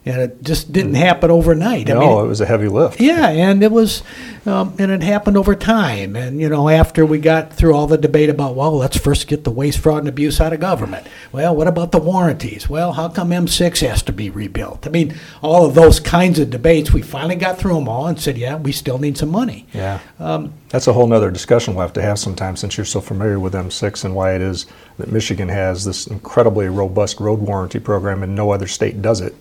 and 0.05 0.21
it 0.21 0.43
just 0.43 0.71
didn't 0.73 0.95
happen 0.95 1.31
overnight. 1.31 1.89
I 1.89 1.93
no, 1.93 1.99
mean, 1.99 2.25
it 2.25 2.27
was 2.27 2.41
a 2.41 2.45
heavy 2.45 2.67
lift. 2.67 2.99
yeah, 2.99 3.29
and 3.29 3.63
it 3.63 3.71
was, 3.71 4.03
um, 4.45 4.75
and 4.77 4.91
it 4.91 5.01
happened 5.01 5.37
over 5.37 5.55
time. 5.55 6.15
And 6.15 6.41
you 6.41 6.49
know, 6.49 6.67
after 6.69 7.05
we 7.05 7.19
got 7.19 7.53
through 7.53 7.73
all 7.73 7.87
the 7.87 7.97
debate 7.97 8.29
about, 8.29 8.55
well, 8.55 8.77
let's 8.77 8.97
first 8.97 9.27
get 9.27 9.43
the 9.43 9.51
waste, 9.51 9.79
fraud, 9.79 9.99
and 9.99 10.07
abuse 10.09 10.41
out 10.41 10.51
of 10.53 10.59
government. 10.59 11.07
Well, 11.31 11.55
what 11.55 11.67
about 11.67 11.91
the 11.91 11.99
warranties? 11.99 12.67
Well, 12.67 12.93
how 12.93 13.07
come 13.09 13.29
M6 13.29 13.87
has 13.87 14.03
to 14.03 14.11
be 14.13 14.29
rebuilt? 14.29 14.85
I 14.85 14.89
mean, 14.89 15.15
all 15.41 15.65
of 15.65 15.75
those 15.75 15.99
kinds 15.99 16.39
of 16.39 16.49
debates. 16.49 16.91
We 16.91 17.01
finally 17.01 17.35
got 17.35 17.57
through 17.57 17.75
them 17.75 17.87
all 17.87 18.07
and 18.07 18.19
said, 18.19 18.37
yeah, 18.37 18.55
we 18.57 18.71
still 18.71 18.97
need 18.97 19.17
some 19.17 19.29
money. 19.29 19.67
Yeah. 19.73 19.99
Um, 20.19 20.53
That's 20.69 20.87
a 20.87 20.93
whole 20.93 21.07
nother 21.07 21.31
discussion 21.31 21.75
we'll 21.75 21.81
have 21.85 21.93
to 21.93 22.01
have 22.01 22.19
sometime 22.19 22.55
since 22.55 22.77
you're 22.77 22.85
so 22.85 23.01
familiar 23.01 23.39
with 23.39 23.53
M6 23.53 24.03
and 24.03 24.15
why 24.15 24.35
it 24.35 24.41
is 24.41 24.65
that 24.97 25.11
Michigan 25.11 25.49
has 25.49 25.85
this 25.85 26.07
incredibly 26.07 26.67
robust 26.67 27.19
road 27.19 27.39
warranty 27.39 27.79
program 27.79 28.21
and 28.23 28.35
no 28.35 28.51
other 28.51 28.67
state 28.67 29.01
does 29.01 29.21
it. 29.21 29.35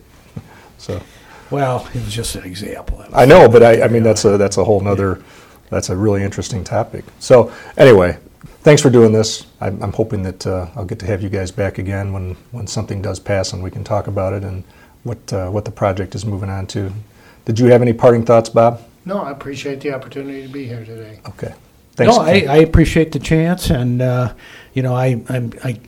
So 0.83 1.01
Well, 1.49 1.87
it 1.93 2.03
was 2.03 2.13
just 2.13 2.35
an 2.35 2.43
example. 2.43 3.05
I 3.13 3.25
know, 3.25 3.47
but 3.47 3.63
I, 3.63 3.83
I 3.83 3.87
mean, 3.87 4.03
that's 4.03 4.25
a, 4.25 4.37
that's 4.37 4.57
a 4.57 4.63
whole 4.63 4.81
nother, 4.81 5.21
that's 5.69 5.89
a 5.89 5.95
really 5.95 6.23
interesting 6.23 6.63
topic. 6.63 7.05
So 7.19 7.53
anyway, 7.77 8.17
thanks 8.63 8.81
for 8.81 8.89
doing 8.89 9.13
this. 9.13 9.45
I'm, 9.61 9.81
I'm 9.81 9.93
hoping 9.93 10.23
that 10.23 10.45
uh, 10.45 10.67
I'll 10.75 10.85
get 10.85 10.99
to 10.99 11.05
have 11.05 11.21
you 11.21 11.29
guys 11.29 11.51
back 11.51 11.77
again 11.77 12.11
when, 12.11 12.35
when 12.51 12.67
something 12.67 13.01
does 13.01 13.19
pass 13.19 13.53
and 13.53 13.63
we 13.63 13.71
can 13.71 13.83
talk 13.83 14.07
about 14.07 14.33
it 14.33 14.43
and 14.43 14.63
what, 15.03 15.31
uh, 15.31 15.49
what 15.49 15.63
the 15.63 15.71
project 15.71 16.15
is 16.15 16.25
moving 16.25 16.49
on 16.49 16.67
to. 16.67 16.91
Did 17.45 17.59
you 17.59 17.67
have 17.67 17.81
any 17.81 17.93
parting 17.93 18.25
thoughts, 18.25 18.49
Bob? 18.49 18.81
No, 19.05 19.19
I 19.19 19.31
appreciate 19.31 19.79
the 19.79 19.93
opportunity 19.93 20.41
to 20.41 20.49
be 20.49 20.65
here 20.67 20.83
today. 20.83 21.19
Okay. 21.29 21.53
Thanks. 21.95 22.15
No, 22.15 22.23
I, 22.23 22.45
I 22.49 22.57
appreciate 22.57 23.11
the 23.11 23.19
chance, 23.19 23.69
and 23.69 24.01
uh, 24.01 24.33
you 24.73 24.81
know, 24.81 24.95
I 24.95 25.21
I'm, 25.29 25.53
I 25.63 25.79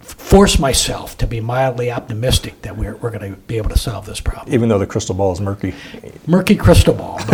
force 0.00 0.58
myself 0.58 1.16
to 1.18 1.26
be 1.26 1.40
mildly 1.40 1.90
optimistic 1.90 2.60
that 2.62 2.76
we're 2.76 2.96
we're 2.96 3.10
going 3.10 3.32
to 3.34 3.38
be 3.42 3.56
able 3.56 3.70
to 3.70 3.78
solve 3.78 4.06
this 4.06 4.20
problem. 4.20 4.52
even 4.52 4.68
though 4.68 4.78
the 4.78 4.86
crystal 4.86 5.14
ball 5.14 5.32
is 5.32 5.40
murky. 5.40 5.74
Murky 6.26 6.56
crystal 6.56 6.94
ball, 6.94 7.20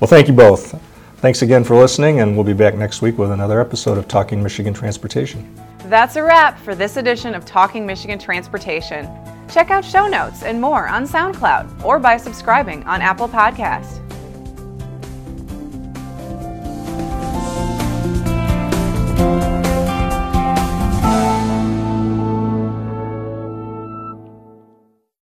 Well, 0.00 0.08
thank 0.08 0.26
you 0.28 0.34
both. 0.34 0.78
Thanks 1.18 1.42
again 1.42 1.62
for 1.62 1.76
listening, 1.76 2.20
and 2.20 2.34
we'll 2.34 2.44
be 2.44 2.52
back 2.52 2.74
next 2.74 3.00
week 3.02 3.16
with 3.16 3.30
another 3.30 3.60
episode 3.60 3.96
of 3.96 4.08
Talking 4.08 4.42
Michigan 4.42 4.74
Transportation. 4.74 5.54
That's 5.86 6.16
a 6.16 6.22
wrap 6.22 6.58
for 6.58 6.74
this 6.74 6.96
edition 6.96 7.34
of 7.34 7.44
Talking 7.44 7.86
Michigan 7.86 8.18
Transportation. 8.18 9.08
Check 9.48 9.70
out 9.70 9.84
show 9.84 10.08
notes 10.08 10.42
and 10.42 10.60
more 10.60 10.88
on 10.88 11.06
SoundCloud 11.06 11.84
or 11.84 12.00
by 12.00 12.16
subscribing 12.16 12.82
on 12.84 13.00
Apple 13.00 13.28
Podcast. 13.28 14.00